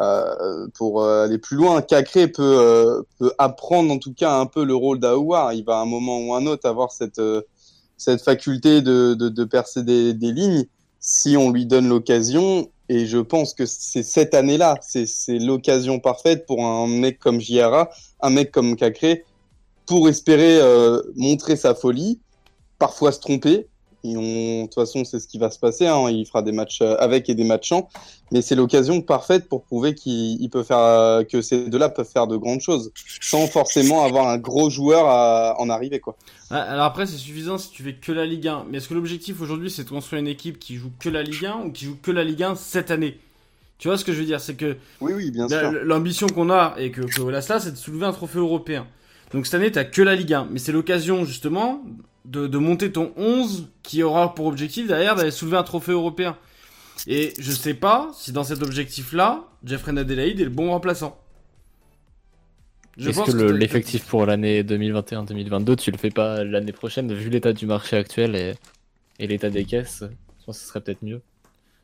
[0.00, 1.82] euh, pour aller plus loin.
[1.82, 5.54] Cacré peut peut apprendre en tout cas un peu le rôle d'Aouar.
[5.54, 7.20] Il va à un moment ou un autre avoir cette
[7.96, 10.66] cette faculté de de, de percer des, des lignes
[11.00, 12.68] si on lui donne l'occasion.
[12.88, 17.90] Et je pense que c'est cette année-là, c'est l'occasion parfaite pour un mec comme JRA,
[18.20, 19.24] un mec comme Cacré,
[19.86, 22.20] pour espérer euh, montrer sa folie,
[22.78, 23.68] parfois se tromper,
[24.04, 25.86] Ont, de toute façon, c'est ce qui va se passer.
[25.86, 26.10] Hein.
[26.10, 27.88] Il fera des matchs euh, avec et des matchs sans.
[28.32, 32.08] Mais c'est l'occasion parfaite pour prouver qu'il il peut faire, euh, que ces deux-là peuvent
[32.08, 36.16] faire de grandes choses, sans forcément avoir un gros joueur à en arriver, quoi.
[36.50, 38.66] Ah, Alors après, c'est suffisant si tu fais que la Ligue 1.
[38.70, 41.46] Mais est-ce que l'objectif aujourd'hui, c'est de construire une équipe qui joue que la Ligue
[41.46, 43.18] 1 ou qui joue que la Ligue 1 cette année?
[43.78, 44.40] Tu vois ce que je veux dire?
[44.40, 45.72] C'est que Oui, oui, bien sûr.
[45.82, 48.86] l'ambition qu'on a et que, que Olasla, c'est de soulever un trophée européen.
[49.32, 50.48] Donc cette année, t'as que la Ligue 1.
[50.50, 51.82] Mais c'est l'occasion, justement,
[52.24, 56.36] de, de monter ton 11 qui aura pour objectif derrière d'aller soulever un trophée européen.
[57.06, 61.18] Et je sais pas si dans cet objectif-là, Jeffrey Adelaide est le bon remplaçant.
[62.96, 67.12] Je Est-ce pense que le- l'effectif pour l'année 2021-2022, tu le fais pas l'année prochaine,
[67.12, 68.54] vu l'état du marché actuel et,
[69.18, 70.04] et l'état des caisses
[70.40, 71.20] Je pense que ce serait peut-être mieux.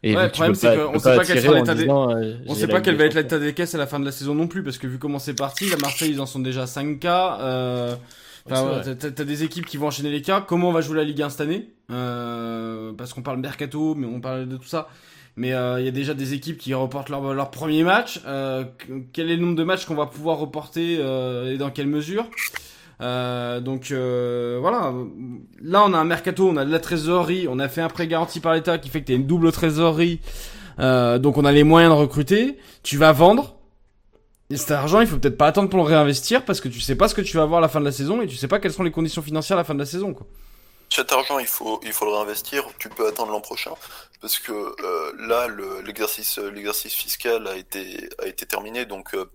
[0.03, 2.68] Et Ouais, le problème, c'est qu'on sait pas quel sera l'état des- euh, On sait
[2.68, 4.62] pas quel va être l'état des caisses à la fin de la saison non plus,
[4.62, 7.38] parce que vu comment c'est parti, la Marseille ils en sont déjà à 5 cas.
[7.41, 7.97] Euh...
[8.51, 8.96] enfin, Ouais, vrai.
[8.96, 10.40] t'as- T'as des équipes qui vont enchaîner les cas.
[10.40, 11.70] Comment on va jouer la Ligue 1 cette année?
[11.90, 12.92] Euh...
[12.96, 14.88] Parce qu'on parle mercato, mais on parle de tout ça.
[15.36, 18.20] Mais euh, il y a déjà des équipes qui reportent leur, leur premier match.
[18.26, 18.64] Euh,
[19.12, 22.24] quel est le nombre de matchs qu'on va pouvoir reporter euh, et dans quelle mesure?
[23.01, 24.92] Euh, donc euh, voilà,
[25.62, 28.07] là on a un mercato, on a de la trésorerie, on a fait un prêt
[28.07, 30.20] garanti par l'État qui fait que tu as une double trésorerie,
[30.80, 32.59] euh, donc on a les moyens de recruter.
[32.82, 33.57] Tu vas vendre,
[34.51, 36.96] et cet argent il faut peut-être pas attendre pour le réinvestir parce que tu sais
[36.96, 38.48] pas ce que tu vas avoir à la fin de la saison et tu sais
[38.48, 40.26] pas quelles sont les conditions financières à la fin de la saison quoi.
[40.92, 42.64] Cet argent, il faut, il faut le réinvestir.
[42.80, 43.70] Tu peux attendre l'an prochain
[44.20, 48.86] parce que euh, là, le- l'exercice, l'exercice fiscal a été, a été terminé.
[48.86, 49.30] Donc, euh,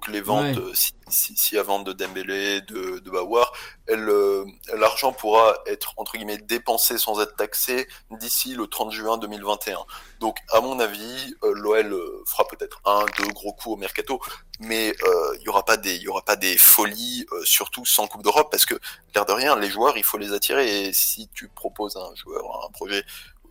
[0.00, 0.62] donc les ventes, Ouais.
[0.62, 3.52] euh, si, si, si la vente de Dembélé, de, de Bawar,
[3.90, 4.44] euh,
[4.78, 9.78] l'argent pourra être entre guillemets dépensé sans être taxé d'ici le 30 juin 2021.
[10.20, 14.20] Donc, à mon avis, euh, l'OL euh, fera peut-être un, deux gros coups au mercato,
[14.60, 18.06] mais euh, il y aura pas des, y aura pas des folies, euh, surtout sans
[18.06, 18.78] Coupe d'Europe, parce que
[19.14, 20.86] l'air de rien, les joueurs, il faut les attirer.
[20.86, 23.04] Et si tu proposes à un joueur un projet,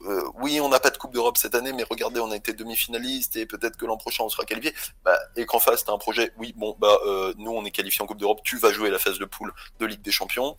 [0.05, 2.53] euh, oui, on n'a pas de Coupe d'Europe cette année, mais regardez, on a été
[2.53, 4.73] demi-finaliste et peut-être que l'an prochain on sera qualifié.
[5.03, 8.01] Bah, et qu'en face, t'as un projet, oui, bon, bah, euh, nous on est qualifié
[8.03, 10.55] en Coupe d'Europe, tu vas jouer la phase de poule de Ligue des Champions.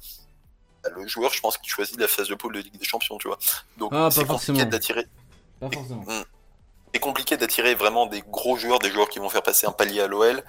[0.82, 3.18] Bah, le joueur, je pense qu'il choisit la phase de poule de Ligue des Champions,
[3.18, 3.38] tu vois.
[3.78, 5.06] Donc, Ah, c'est compliqué d'attirer.
[5.60, 6.04] Forcément.
[6.92, 10.00] C'est compliqué d'attirer vraiment des gros joueurs, des joueurs qui vont faire passer un palier
[10.00, 10.42] à l'OL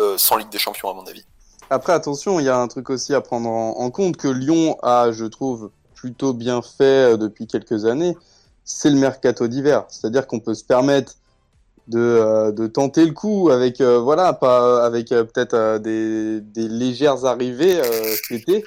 [0.00, 1.24] euh, sans Ligue des Champions, à mon avis.
[1.70, 4.76] Après, attention, il y a un truc aussi à prendre en, en compte que Lyon
[4.82, 8.16] a, je trouve, plutôt bien fait depuis quelques années.
[8.64, 9.84] C'est le mercato d'hiver.
[9.88, 11.14] C'est-à-dire qu'on peut se permettre
[11.88, 16.40] de, euh, de tenter le coup avec, euh, voilà, pas avec euh, peut-être euh, des,
[16.40, 18.64] des légères arrivées euh, cet été.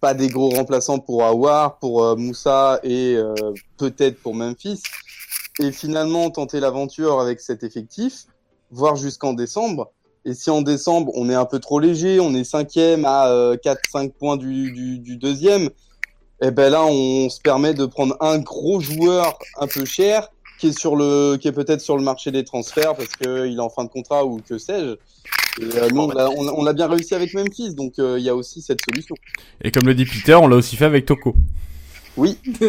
[0.00, 3.34] Pas des gros remplaçants pour Awar, pour euh, Moussa et euh,
[3.78, 4.82] peut-être pour Memphis.
[5.58, 8.26] Et finalement, tenter l'aventure avec cet effectif,
[8.70, 9.90] voire jusqu'en décembre.
[10.26, 13.56] Et si en décembre, on est un peu trop léger, on est cinquième à euh,
[13.56, 15.70] 4-5 points du, du, du deuxième,
[16.42, 20.28] et ben là, on se permet de prendre un gros joueur un peu cher
[20.58, 23.56] qui est sur le, qui est peut-être sur le marché des transferts parce que il
[23.56, 24.96] est en fin de contrat ou que sais-je.
[25.62, 28.60] Et euh, nous, on l'a- bien réussi avec Memphis, donc euh, il y a aussi
[28.62, 29.14] cette solution.
[29.62, 31.34] Et comme le dit Peter, on l'a aussi fait avec Toko.
[32.16, 32.38] Oui.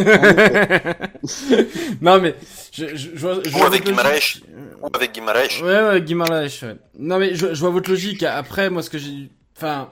[2.01, 2.35] non mais
[2.71, 3.85] je, je, je vois, je Ou vois avec.
[3.85, 4.39] Guimaraes.
[4.81, 5.61] Ou avec Guimaraes.
[5.63, 6.75] Ouais, ouais, Guimaraes, ouais.
[6.99, 8.23] Non, mais je, je vois votre logique.
[8.23, 9.29] Après, moi, ce que j'ai...
[9.55, 9.89] Enfin,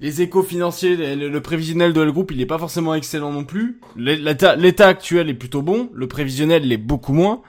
[0.00, 3.44] les échos financiers, le, le prévisionnel de le groupe, il est pas forcément excellent non
[3.44, 3.80] plus.
[3.96, 5.90] L'état actuel est plutôt bon.
[5.92, 7.42] Le prévisionnel l'est beaucoup moins.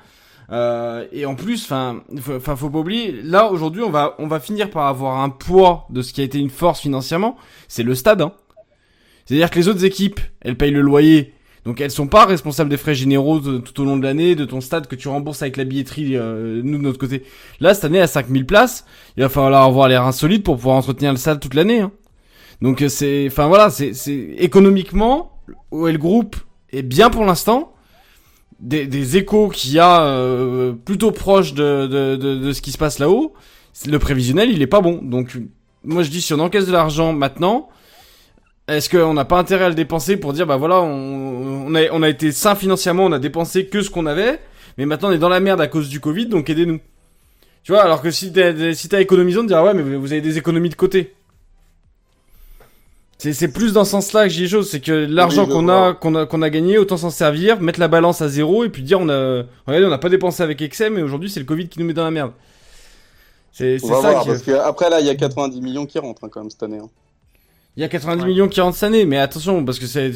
[0.51, 3.21] Euh, et en plus, enfin, faut, faut pas oublier.
[3.23, 6.23] Là, aujourd'hui, on va, on va finir par avoir un poids de ce qui a
[6.23, 7.37] été une force financièrement.
[7.67, 8.33] C'est le stade, hein.
[9.25, 11.35] C'est-à-dire que les autres équipes, elles payent le loyer.
[11.65, 14.59] Donc elles sont pas responsables des frais généraux tout au long de l'année, de ton
[14.59, 17.23] stade que tu rembourses avec la billetterie, euh, nous de notre côté.
[17.59, 18.85] Là, cette année, à 5000 places,
[19.17, 21.81] il va falloir avoir les reins solides pour pouvoir entretenir le stade toute l'année.
[21.81, 21.91] Hein.
[22.61, 23.93] Donc euh, c'est, enfin voilà, c'est,
[24.37, 25.31] économiquement,
[25.71, 26.35] OL Group
[26.71, 27.73] est bien pour l'instant.
[28.59, 32.77] Des, des échos qu'il y a euh, plutôt proches de, de, de, ce qui se
[32.77, 33.33] passe là-haut,
[33.87, 34.99] le prévisionnel, il est pas bon.
[35.01, 35.37] Donc
[35.85, 37.69] moi je dis si on encaisse de l'argent maintenant,
[38.67, 42.03] est-ce qu'on n'a pas intérêt à le dépenser pour dire bah voilà on, a, on
[42.03, 44.41] a été sain financièrement, on a dépensé que ce qu'on avait,
[44.77, 46.81] mais maintenant on est dans la merde à cause du Covid, donc aidez-nous.
[47.63, 50.21] Tu vois, alors que si t'as si économisé, on te dira ouais mais vous avez
[50.21, 51.13] des économies de côté.
[53.19, 55.67] C'est c'est plus dans ce sens-là que j'ai les choses, c'est que l'argent Oui, qu'on
[55.67, 58.69] a qu'on a qu'on a gagné, autant s'en servir, mettre la balance à zéro et
[58.69, 61.45] puis dire on a regardez on n'a pas dépensé avec excès, mais aujourd'hui c'est le
[61.45, 62.31] Covid qui nous met dans la merde.
[63.51, 66.23] C'est ça voir, qui parce que après là, il y a 90 millions qui rentrent
[66.23, 66.77] hein, quand même cette année.
[66.77, 66.89] hein.
[67.77, 68.27] Il y a 90 Ouais.
[68.29, 70.11] millions qui rentrent cette année, mais attention, parce que c'est,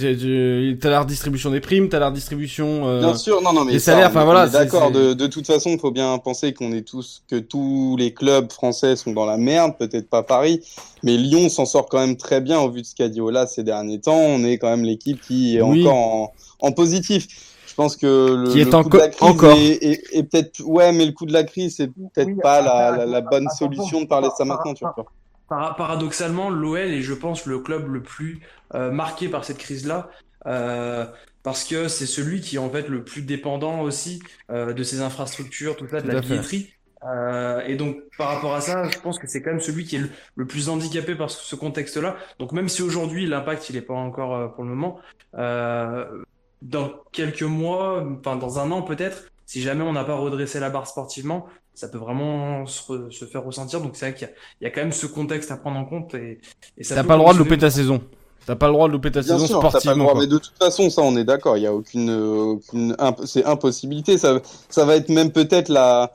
[0.82, 3.94] t'as la redistribution des primes, t'as la redistribution, euh, Bien sûr, non, non, mais ça,
[3.94, 4.92] salaires, enfin, voilà, D'accord.
[4.92, 8.52] De, de toute façon, il faut bien penser qu'on est tous, que tous les clubs
[8.52, 9.74] français sont dans la merde.
[9.80, 10.62] Peut-être pas Paris,
[11.04, 13.48] mais Lyon s'en sort quand même très bien au vu de ce qu'a dit Ola
[13.48, 14.18] ces derniers temps.
[14.18, 15.84] On est quand même l'équipe qui est Oui.
[15.88, 17.28] encore en, en positif.
[17.68, 19.58] Je pense que le, Qui est le coup de la crise encore.
[19.58, 22.62] est, est- est peut-être, ouais, mais le coup de la crise, c'est peut-être Oui, pas
[22.62, 24.96] la, la, la bonne solution de parler de ça maintenant, tu vois.
[25.50, 28.42] Para- paradoxalement, l'OL est, je pense, le club le plus
[28.74, 30.10] euh, marqué par cette crise-là,
[30.48, 31.06] euh,
[31.44, 34.22] parce que c'est celui qui est en fait le plus dépendant aussi
[34.52, 36.74] euh, de ses infrastructures, tout ça, de Tout la billetterie.
[37.06, 39.98] Euh, et donc, par rapport à ça, je pense que c'est quand même celui qui
[39.98, 42.16] est le, le plus handicapé par ce, ce contexte-là.
[42.40, 45.00] Donc, même si aujourd'hui l'impact il est pas encore euh, pour le moment,
[45.38, 46.06] euh,
[46.62, 50.70] dans quelques mois, enfin dans un an peut-être, si jamais on n'a pas redressé la
[50.70, 53.82] barre sportivement, ça peut vraiment se, re- se faire ressentir.
[53.82, 55.78] Donc c'est vrai qu'il y a, il y a quand même ce contexte à prendre
[55.78, 56.40] en compte et,
[56.78, 58.02] et ça t'as pas le droit de louper ta saison.
[58.46, 60.04] T'as pas le droit de louper ta Bien saison sûr, t'as pas le sportivement.
[60.04, 61.58] droit, mais de toute façon, ça, on est d'accord.
[61.58, 64.18] Il y a aucune, aucune, imp- c'est impossibilité.
[64.18, 66.12] Ça, ça va être même peut-être la,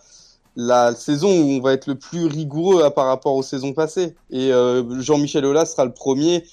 [0.56, 4.14] la saison où on va être le plus rigoureux à, par rapport aux saisons passées.
[4.30, 6.44] Et euh, Jean-Michel Aulas sera le premier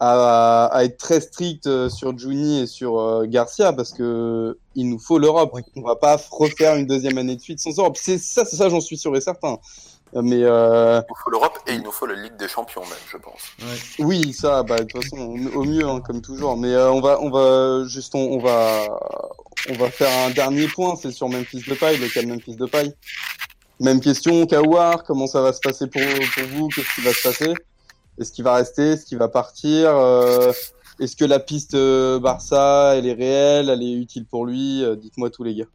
[0.00, 4.90] à, à être très strict euh, sur Juni et sur euh, Garcia parce que il
[4.90, 5.56] nous faut l'Europe.
[5.76, 7.96] On va pas refaire une deuxième année de suite sans Europe.
[8.00, 9.58] C'est ça, c'est ça, j'en suis sûr et certain.
[10.14, 12.82] Euh, Mais euh, Il nous faut l'Europe et il nous faut la Ligue des Champions
[12.82, 13.42] même, je pense.
[13.98, 15.16] oui, ça, bah, de toute façon,
[15.54, 16.56] au mieux, hein, comme toujours.
[16.56, 18.86] Mais euh, on va, on va, juste, on, on va,
[19.70, 22.54] on va faire un dernier point, c'est sur Memphis de paille, le cas de Memphis
[22.56, 22.94] de paille.
[23.80, 26.68] Même question, Kawar, comment ça va se passer pour, pour vous?
[26.68, 27.54] Qu'est-ce qui va se passer?
[28.18, 28.92] Est-ce qu'il va rester?
[28.92, 29.90] Est-ce qu'il va partir?
[29.96, 30.52] Euh,
[31.00, 33.68] Est-ce que la piste euh, Barça, elle est réelle?
[33.70, 34.82] Elle est utile pour lui?
[34.82, 35.66] Euh, Dites-moi tous les gars.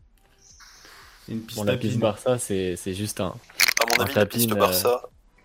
[1.27, 3.33] Une piste Bon, la piste Barça, c'est c'est juste un
[3.81, 5.01] À mon Un avis, la piste tapine, Barça,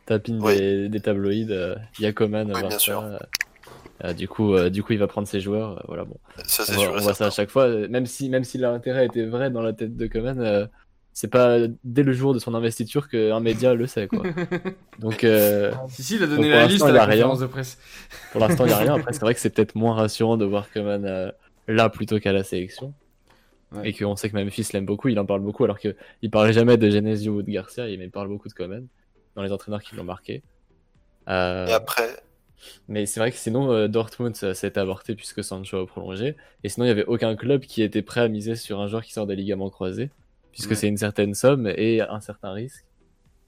[0.07, 0.57] tapine Oui.
[0.57, 1.47] des, des tabloïds.
[1.51, 2.79] euh, Yakoman, Oui, bien Barça.
[2.79, 3.19] sûr.
[4.05, 5.79] euh, du coup, euh, du coup, il va prendre ses joueurs.
[5.79, 6.19] euh, voilà, bon.
[6.47, 7.69] ça On, sûr voit, et on voit ça à chaque fois.
[7.89, 10.67] Même si, même si l'intérêt était vrai dans la tête de Coman, euh,
[11.17, 14.29] c'est pas dès le jour de son investiture qu'un média le sait, quoi.
[14.99, 17.47] Donc, euh, Si, si, il a donné pour la l'instant, liste à la conférence de
[17.47, 17.79] presse.
[18.33, 18.95] pour l'instant, il n'y a rien.
[18.97, 21.33] Après, c'est vrai que c'est peut-être moins rassurant de voir Coman euh,
[21.69, 22.93] là plutôt qu'à la sélection.
[23.73, 23.89] Ouais.
[23.89, 25.97] Et qu'on sait que Memphis l'aime beaucoup, il en parle beaucoup, alors qu'il
[26.31, 28.87] parlait jamais de Genesio ou de Garcia, il parle beaucoup de Coman
[29.37, 30.43] dans les entraîneurs qui l'ont marqué.
[31.29, 32.09] Euh, Et après,
[32.89, 36.37] Mais c'est vrai que sinon, euh, Dortmund, s'est avorté puisque Sancho a prolongé.
[36.65, 39.05] Et sinon, il n'y avait aucun club qui était prêt à miser sur un joueur
[39.05, 40.11] qui sort des ligaments croisés,
[40.57, 40.77] puisque Ouais.
[40.77, 42.83] c'est une certaine somme et un certain risque.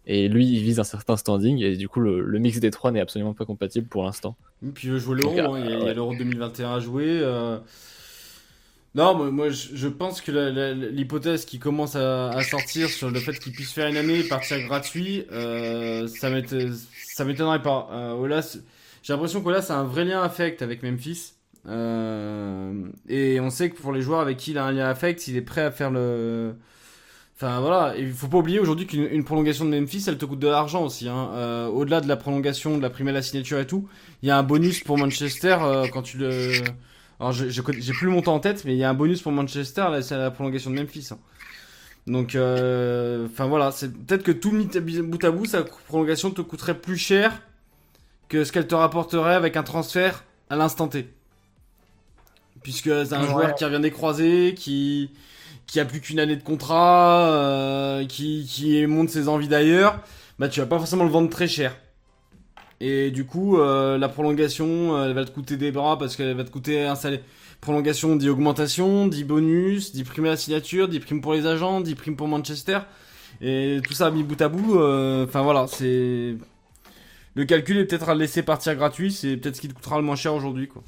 [0.06, 2.92] Et lui, il vise un certain standing, et du coup, le, le mix des trois
[2.92, 4.36] n'est absolument pas compatible pour l'instant.
[4.66, 6.74] Et Puis il veut jouer l'Euro, hein, il y a, il y a l'Euro 2021
[6.76, 7.04] à jouer.
[7.08, 7.58] euh.
[8.94, 10.32] Non, moi, moi, je, je pense que
[10.90, 14.24] l'hypothèse qui commence à, à sortir sur le fait qu'il puisse faire une année et
[14.24, 16.72] partir gratuit, euh, ça m'éton-
[17.06, 17.88] ça m'étonnerait pas.
[17.92, 18.56] Euh, Olas,
[19.02, 21.34] j'ai l'impression qu'Olas a un vrai lien affect avec Memphis.
[21.66, 22.72] Euh,
[23.08, 25.36] et on sait que pour les joueurs avec qui il a un lien affect, il
[25.36, 26.54] est prêt à faire le.
[27.40, 30.40] Enfin voilà, il faut pas oublier aujourd'hui qu'une une prolongation de Memphis, elle te coûte
[30.40, 31.08] de l'argent aussi.
[31.08, 31.30] Hein.
[31.34, 33.86] Euh, Au-delà de la prolongation, de la prime à la signature et tout,
[34.22, 36.52] il y a un bonus pour Manchester euh, quand tu le.
[37.20, 38.94] Alors je je connais- j'ai plus le montant en tête, mais il y a un
[38.94, 41.08] bonus pour Manchester, là c'est la prolongation de Memphis.
[41.12, 41.18] hein.
[42.08, 46.40] Donc, euh, enfin voilà, c'est peut-être que tout mis bout à bout, sa prolongation te
[46.40, 47.40] coûterait plus cher
[48.28, 51.08] que ce qu'elle te rapporterait avec un transfert à l'instant T.
[52.64, 53.28] Puisque c'est un Ouais.
[53.28, 55.10] joueur qui revient des croisés, qui
[55.68, 60.00] qui a plus qu'une année de contrat, euh, qui monte ses envies d'ailleurs,
[60.38, 61.76] bah tu vas pas forcément le vendre très cher.
[62.80, 66.34] Et du coup, euh, la prolongation, euh, elle va te coûter des bras parce qu'elle
[66.34, 66.94] va te coûter un.
[67.60, 71.80] Prolongation dit augmentation, dit bonus, dit prime à la signature, dit prime pour les agents,
[71.80, 72.78] dit prime pour Manchester.
[73.40, 76.36] Et tout ça mis bout à bout, enfin voilà, c'est.
[77.34, 80.04] Le calcul est peut-être à laisser partir gratuit, c'est peut-être ce qui te coûtera le
[80.04, 80.84] moins cher aujourd'hui, quoi.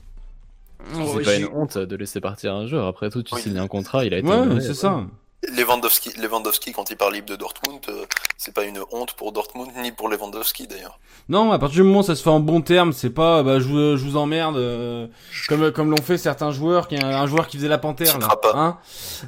[0.97, 2.87] Oh, c'est pas une honte de laisser partir un joueur.
[2.87, 3.41] Après tout, tu Oui.
[3.41, 4.29] signes un contrat, il a été.
[4.29, 5.05] Ouais, c'est ça.
[5.49, 8.05] Lewandowski, Lewandowski, quand il part libre de Dortmund, euh,
[8.37, 10.99] c'est pas une honte pour Dortmund ni pour Lewandowski d'ailleurs.
[11.31, 13.59] Non, à partir du moment où ça se fait en bon terme, c'est pas bah
[13.59, 15.07] je vous, je vous emmerde euh,
[15.49, 18.37] comme comme l'ont fait certains joueurs, qui un, un joueur qui faisait la panthère là,
[18.37, 18.53] pas.
[18.55, 18.79] hein.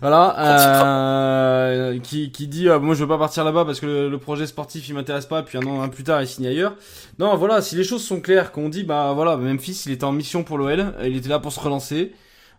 [0.02, 4.08] Voilà, euh, qui qui dit ah, moi je veux pas partir là-bas parce que le,
[4.10, 6.74] le projet sportif il m'intéresse pas, puis un an un plus tard il signe ailleurs.
[7.18, 10.12] Non, voilà, si les choses sont claires, qu'on dit bah voilà, Memphis il était en
[10.12, 12.12] mission pour l'OL, il était là pour se relancer.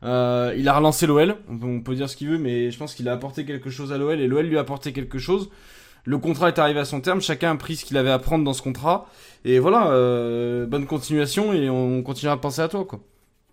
[0.03, 3.07] Euh, il a relancé l'OL, on peut, dire ce qu'il veut, mais je pense qu'il
[3.07, 5.49] a apporté quelque chose à l'OL et l'OL lui a apporté quelque chose.
[6.05, 8.43] Le contrat est arrivé à son terme, chacun a pris ce qu'il avait à prendre
[8.43, 9.07] dans ce contrat.
[9.45, 12.99] Et voilà, euh, bonne continuation et on continuera de penser à toi, quoi.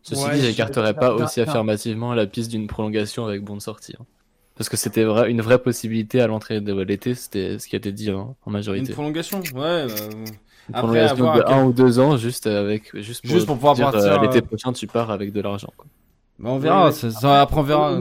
[0.03, 3.94] Ceci Ouais, dit, j'écarterais pas aussi affirmativement la piste d'une prolongation avec bon de sortie.
[4.01, 4.05] hein.
[4.57, 7.78] Parce que c'était vrai, une vraie possibilité à l'entrée de l'été, c'était ce qui a
[7.78, 8.92] été dit hein, en Une majorité.
[8.92, 9.62] prolongation, ouais.
[9.62, 9.86] euh,
[10.68, 13.46] Une Après, prolongation de à quel- un ou deux ans, juste avec, juste pour, Juste
[13.46, 15.72] pour pouvoir dire, euh, partir, l'été euh, prochain, tu pars avec de l'argent.
[16.45, 18.01] On verra, Ouais, ça, ça- après on verra.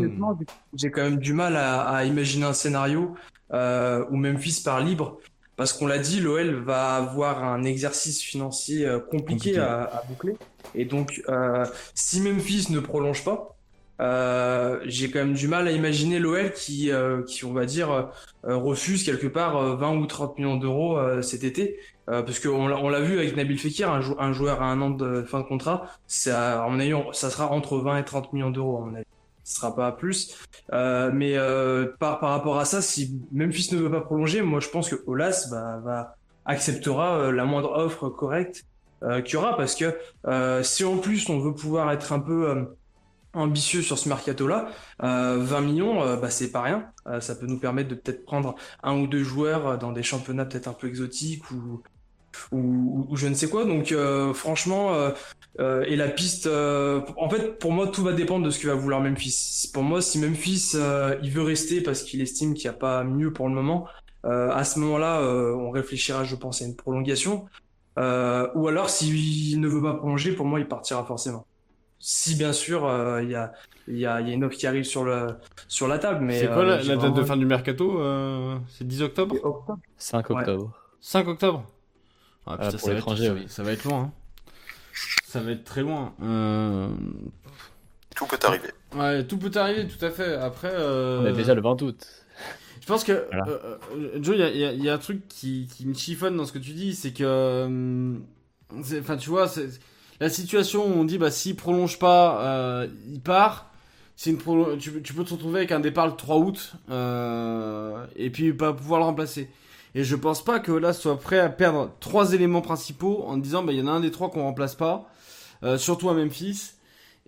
[0.74, 3.16] J'ai quand même du mal à, à imaginer un scénario
[3.54, 5.18] euh, où Memphis part libre,
[5.56, 9.60] parce qu'on l'a dit, l'OL va avoir un exercice financier euh, compliqué, Compliqué.
[9.60, 10.38] À, à boucler.
[10.76, 13.56] Et donc, euh, si Memphis ne prolonge pas,
[14.00, 17.91] euh, j'ai quand même du mal à imaginer l'OL qui, euh, qui, on va dire,
[17.91, 21.78] euh, refuse quelque part euh, 20 ou 30 millions d'euros euh, cet été.
[22.10, 24.89] Euh, parce qu'on l'a vu avec Nabil Fekir, un, jou- un joueur à un an
[24.89, 28.78] de fin de contrat, ça, avis, on- ça sera entre 20 et 30 millions d'euros,
[28.78, 29.06] à mon avis.
[29.43, 30.36] Ce sera pas plus.
[30.74, 34.60] Euh, mais euh, par, par rapport à ça, si Memphis ne veut pas prolonger, moi
[34.60, 38.64] je pense que Olas bah, va acceptera euh, la moindre offre correcte
[39.04, 39.95] euh, qu'il y aura parce que
[40.28, 42.64] euh, si en plus on veut pouvoir être un peu euh,
[43.34, 44.70] ambitieux sur ce mercato-là,
[45.04, 46.92] euh, 20 millions, euh, bah, c'est pas rien.
[47.08, 50.04] Euh, ça peut nous permettre de peut-être prendre un ou deux joueurs euh, dans des
[50.04, 51.82] championnats peut-être un peu exotiques ou,
[52.52, 53.66] ou, ou je ne sais quoi.
[53.66, 54.96] Donc euh, franchement,
[55.60, 59.02] et la piste, en fait, pour moi, tout va dépendre de ce que va vouloir
[59.02, 59.70] Memphis.
[59.74, 60.76] Pour moi, si Memphis
[61.22, 63.88] il veut rester parce qu'il estime qu'il n'y a pas mieux pour le moment,
[64.24, 67.46] à ce moment-là, on réfléchira, je pense, à une prolongation.
[67.98, 71.46] Ou alors, s'il ne veut pas prolonger, pour moi, il partira forcément.
[72.00, 73.52] Si bien sûr, euh, il y a,
[73.88, 75.28] il y a, y a une offre qui arrive sur le,
[75.68, 76.24] sur la table.
[76.24, 79.36] Mais C'est quoi euh, la, la date de fin du mercato euh, C'est 10 octobre
[79.97, 80.36] 5 Ouais.
[80.38, 80.74] octobre.
[81.02, 81.66] 5 octobre
[82.45, 83.45] Ah Ah, putain, pour ça, va l'étranger, être, oui.
[83.50, 84.00] ça va être loin.
[84.02, 84.12] hein.
[85.26, 86.14] Ça va être très loin.
[86.24, 86.89] Euh...
[88.16, 88.70] Tout peut arriver.
[88.95, 90.36] Ouais, tout peut arriver, tout à fait.
[90.36, 91.22] Après, euh...
[91.22, 92.08] On est déjà le 20 août.
[92.82, 93.47] Je pense que, Voilà.
[93.47, 95.93] euh, euh, Joe, il y y a- il y a un truc qui, qui me
[95.93, 98.16] chiffonne dans ce que tu dis, c'est que, euh,
[99.00, 99.70] enfin, tu vois, c'est
[100.20, 103.68] la situation où on dit, bah, s'il prolonge pas, euh, il part.
[104.16, 106.74] C'est une prolo- tu, peux- tu peux te retrouver avec un départ le 3 août,
[106.90, 109.50] euh, et puis pas pouvoir le remplacer.
[109.96, 113.64] Et je pense pas que là soit prêt à perdre trois éléments principaux en disant,
[113.64, 115.10] bah, il y en a un des trois qu'on remplace pas,
[115.64, 116.72] euh, surtout à Memphis.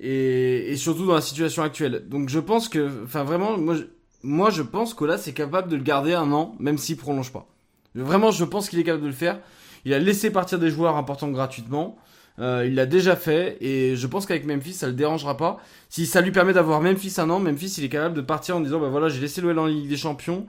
[0.04, 2.08] Et, et surtout dans la situation actuelle.
[2.10, 3.84] Donc je pense que, enfin vraiment, moi, je-
[4.24, 7.32] moi je pense que là c'est capable de le garder un an, même s'il prolonge
[7.32, 7.46] pas.
[7.94, 9.40] Vraiment, je pense qu'il est capable de le faire.
[9.86, 11.98] Il a laissé partir des joueurs importants gratuitement.
[12.40, 15.58] Euh, il l'a déjà fait et je pense qu'avec Memphis ça le dérangera pas.
[15.90, 18.62] Si ça lui permet d'avoir Memphis un an, Memphis il est capable de partir en
[18.62, 20.48] disant bah voilà j'ai laissé l'OL en Ligue des Champions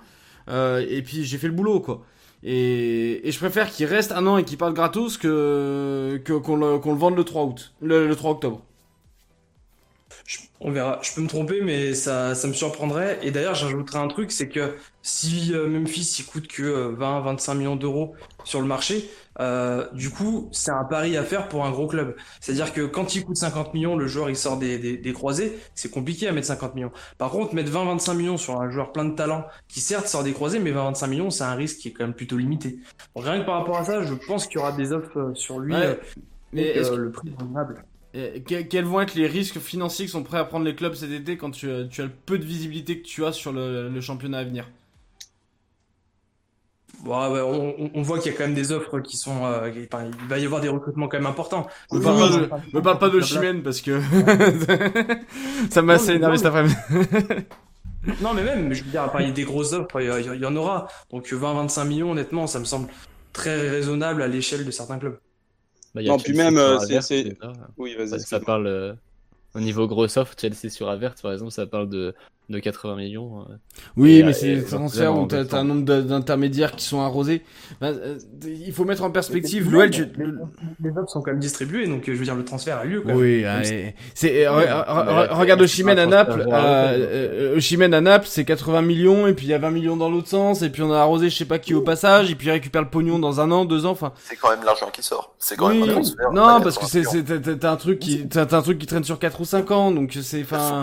[0.49, 2.05] euh, et puis j'ai fait le boulot quoi.
[2.45, 6.79] Et, et je préfère qu'il reste un an et qu'il parte gratos que qu'on le,
[6.79, 8.63] qu'on le vende le 3 août, le, le 3 octobre.
[10.61, 11.01] On verra.
[11.03, 13.19] Je peux me tromper, mais ça, ça me surprendrait.
[13.23, 17.77] Et d'ailleurs, j'ajouterai un truc, c'est que si euh, Memphis il coûte que 20-25 millions
[17.77, 18.15] d'euros
[18.45, 19.11] sur le marché,
[19.41, 22.15] euh, du coup, c'est un pari à faire pour un gros club.
[22.41, 25.59] C'est-à-dire que quand il coûte 50 millions, le joueur il sort des, des, des croisés,
[25.75, 26.93] c'est compliqué à mettre 50 millions.
[27.19, 30.33] Par contre, mettre 20-25 millions sur un joueur plein de talent, qui certes sort des
[30.33, 32.79] croisés, mais 20-25 millions, c'est un risque qui est quand même plutôt limité.
[33.17, 35.35] Donc, rien que par rapport à ça, je pense qu'il y aura des offres euh,
[35.35, 35.75] sur lui.
[35.75, 35.87] Ouais.
[35.87, 35.95] euh,
[36.53, 37.85] Mais donc, euh, que- le prix est raisonnable.
[38.15, 40.93] Euh, que- quels vont être les risques financiers que sont prêts à prendre les clubs
[40.93, 43.53] cet été quand tu, as- tu as le peu de visibilité que tu as sur
[43.55, 44.69] le, le championnat à venir?
[47.05, 47.41] Ouais,
[47.95, 49.45] on, voit qu'il y a quand même des offres qui sont.
[49.45, 51.67] euh, qui- enfin, il va y avoir des recrutements quand même importants.
[51.91, 54.01] Oui, parle pas de, me parle pas de Chimène parce que
[55.71, 56.77] ça m'a assez Non, mais énervé cet après-midi.
[58.21, 60.57] Non, mais même, je veux dire, il y a des grosses offres, il y, en
[60.57, 60.89] aura.
[61.11, 62.89] Donc 20-25 millions, honnêtement, ça me semble
[63.33, 65.19] très raisonnable à l'échelle de certains clubs.
[65.95, 67.37] Bah, il y a Non, puis même, euh, c'est-.
[67.77, 68.21] Oui, vas-y.
[68.21, 68.95] Ça, parle euh,
[69.55, 72.15] au niveau grosse offre, Chelsea sur Havertz par exemple, ça parle de,
[72.53, 73.41] de 80 millions.
[73.41, 73.55] euh.
[73.97, 77.43] Oui, Et, mais euh, c'est des transferts où t'as un nombre d'intermédiaires qui sont arrosés.
[77.83, 79.71] Euh, il faut mettre en perspective.
[79.71, 80.27] L'OL, tu- les,
[80.91, 83.15] les offres sont quand même distribuées, donc je veux dire, le transfert a lieu quand.
[83.15, 83.95] Oui, allez.
[84.15, 86.47] c'est regarde un à Naples.
[87.57, 90.29] Osimhen à Naples, c'est 80 millions et puis il y a 20 millions dans l'autre
[90.29, 92.51] sens et puis on a arrosé je sais pas qui au passage et puis il
[92.51, 93.91] récupère le pognon dans un an, deux ans.
[93.91, 95.35] Enfin, C'est quand même l'argent qui sort.
[95.39, 95.81] C'est quand oui.
[95.81, 96.33] même un transfert.
[96.33, 98.79] Non, parce que c'est 80 c'est- t'as- t'as un truc qui t'as t'as un truc
[98.79, 100.83] qui traîne sur 4 ou 5 ans, donc c'est enfin.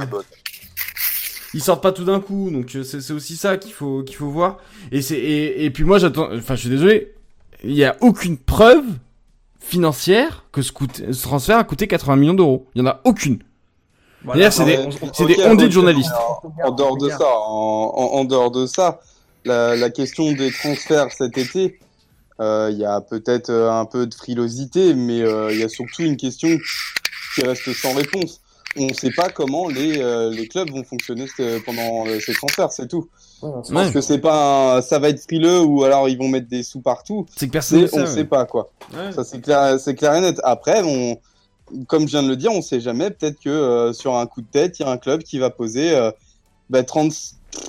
[1.53, 4.15] Ils sortent pas tout d'un coup, donc euh, c'est c'est aussi ça qu'il faut qu'il
[4.15, 4.57] faut voir.
[4.91, 7.13] Et c'est et, et puis moi j'attends, enfin je suis désolé,
[7.63, 8.83] il y a aucune preuve
[9.59, 12.67] financière que ce, coûte, ce transfert a coûté 80 millions d'euros.
[12.75, 13.39] Il y en a aucune.
[14.23, 16.11] Voilà, D'ailleurs, c'est des- on- des ondits de journalistes.
[16.63, 18.99] En dehors de ça, en, en, en dehors de ça,
[19.45, 21.79] la, la question des transferts cet été,
[22.41, 26.01] euh, il y a peut-être un peu de frilosité, mais euh, il y a surtout
[26.03, 26.49] une question
[27.35, 28.41] qui reste sans réponse.
[28.77, 32.33] On ne sait pas comment les, euh, les clubs vont fonctionner ce- pendant euh, ces
[32.33, 33.07] transferts, c'est tout.
[33.41, 33.61] Ouais, Ouais.
[33.73, 36.61] Parce que c'est pas, un- ça va être frileux ou alors ils vont mettre des
[36.63, 37.25] sous partout.
[37.35, 38.13] C'est que personne ne C'est, on sait.
[38.13, 38.69] sait pas quoi.
[38.93, 39.11] ouais.
[39.11, 40.39] Ça c'est clair, c'est clair et net.
[40.43, 41.17] Après, on,
[41.87, 43.09] comme je viens de le dire, on sait jamais.
[43.09, 45.49] Peut-être que euh, sur un coup de tête, il y a un club qui va
[45.49, 46.11] poser euh,
[46.69, 47.11] bah, 30,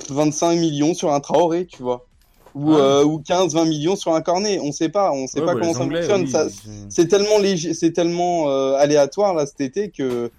[0.09, 2.05] 25 millions sur un Traoré, tu vois.
[2.53, 4.59] ou, euh, ou 15, 20 millions sur un cornet.
[4.61, 6.21] On sait pas, on sait Ouais, pas bah, comment ça Anglais, fonctionne.
[6.25, 10.29] oui, Ça, c'est- c'est tellement léger, c'est tellement euh, aléatoire là cet été que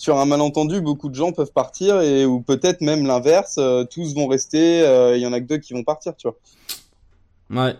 [0.00, 4.14] sur un malentendu, beaucoup de gens peuvent partir et ou peut-être même l'inverse, euh, tous
[4.14, 4.80] vont rester.
[4.80, 6.36] euh, Il y en a que deux qui vont partir, tu vois.
[7.64, 7.74] Ouais.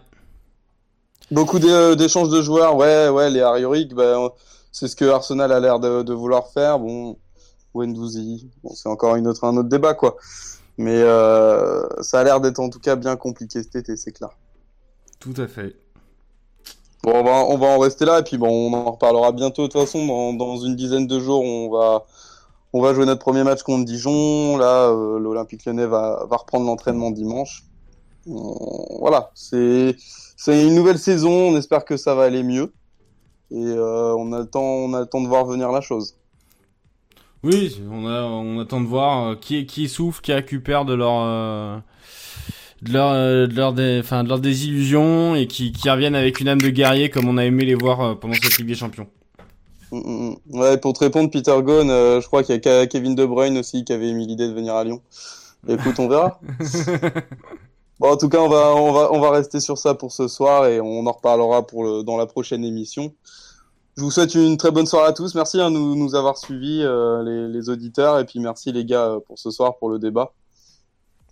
[1.31, 4.35] Beaucoup d'é- d'échanges de joueurs, ouais, ouais, les Hariorik, bah,
[4.71, 6.79] c'est ce que Arsenal a l'air de, de vouloir faire.
[6.79, 7.17] Bon,
[7.73, 10.19] Wendouzi, bon, c'est encore une autre, un autre débat, quoi.
[10.77, 14.31] Mais euh, ça a l'air d'être en tout cas bien compliqué cet été, c'est clair.
[15.21, 15.75] Tout à fait.
[17.03, 19.63] Bon, on va, on va en rester là, et puis bon, on en reparlera bientôt.
[19.63, 22.05] De toute façon, dans, dans une dizaine de jours, on va,
[22.75, 24.59] on va jouer notre premier match contre Dijon.
[24.59, 27.65] Là, euh, l'Olympique Lyonnais va, va reprendre l'entraînement dimanche.
[28.27, 29.97] On- voilà, c'est,
[30.47, 31.31] une nouvelle saison.
[31.31, 32.73] On espère que ça va aller mieux.
[33.51, 36.17] Et euh, on attend, on attend de voir venir la chose.
[37.43, 41.23] Oui, on, a, on attend de voir euh, qui, qui souffre, qui récupère de leur,
[41.23, 41.79] euh,
[42.83, 46.41] de leur, euh, de leur, dé- enfin, de leur désillusion et qui, qui reviennent avec
[46.41, 48.75] une âme de guerrier comme on a aimé les voir euh, pendant cette Ligue des
[48.75, 49.07] Champions.
[49.93, 50.59] Mm, mm, mm.
[50.61, 53.59] Ouais, pour te répondre, Peter Gone, euh, je crois qu'il y a Kevin De Bruyne
[53.59, 55.01] aussi qui avait émis l'idée de venir à Lyon.
[55.69, 56.41] Écoute, on verra.
[57.99, 60.27] Bon, en tout cas, on va, on va, on va rester sur ça pour ce
[60.27, 63.13] soir et on en reparlera pour le, dans la prochaine émission.
[63.99, 65.35] Je vous souhaite une très bonne soirée à tous.
[65.35, 69.05] Merci de nous, nous avoir suivis, euh, les, les auditeurs, et puis merci les gars
[69.05, 70.33] euh, pour ce soir, pour le débat.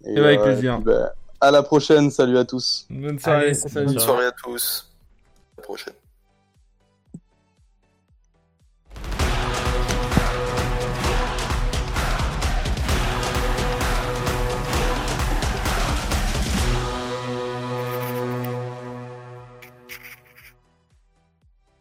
[0.05, 0.75] Et, ben, avec euh, plaisir.
[0.75, 1.09] et puis, ben,
[1.41, 2.11] à la prochaine.
[2.11, 2.86] Salut à tous.
[2.91, 3.55] Bonne Allez, soirée.
[3.55, 3.86] salut.
[3.86, 4.91] Bonne soirée à tous.
[5.57, 5.95] À la prochaine.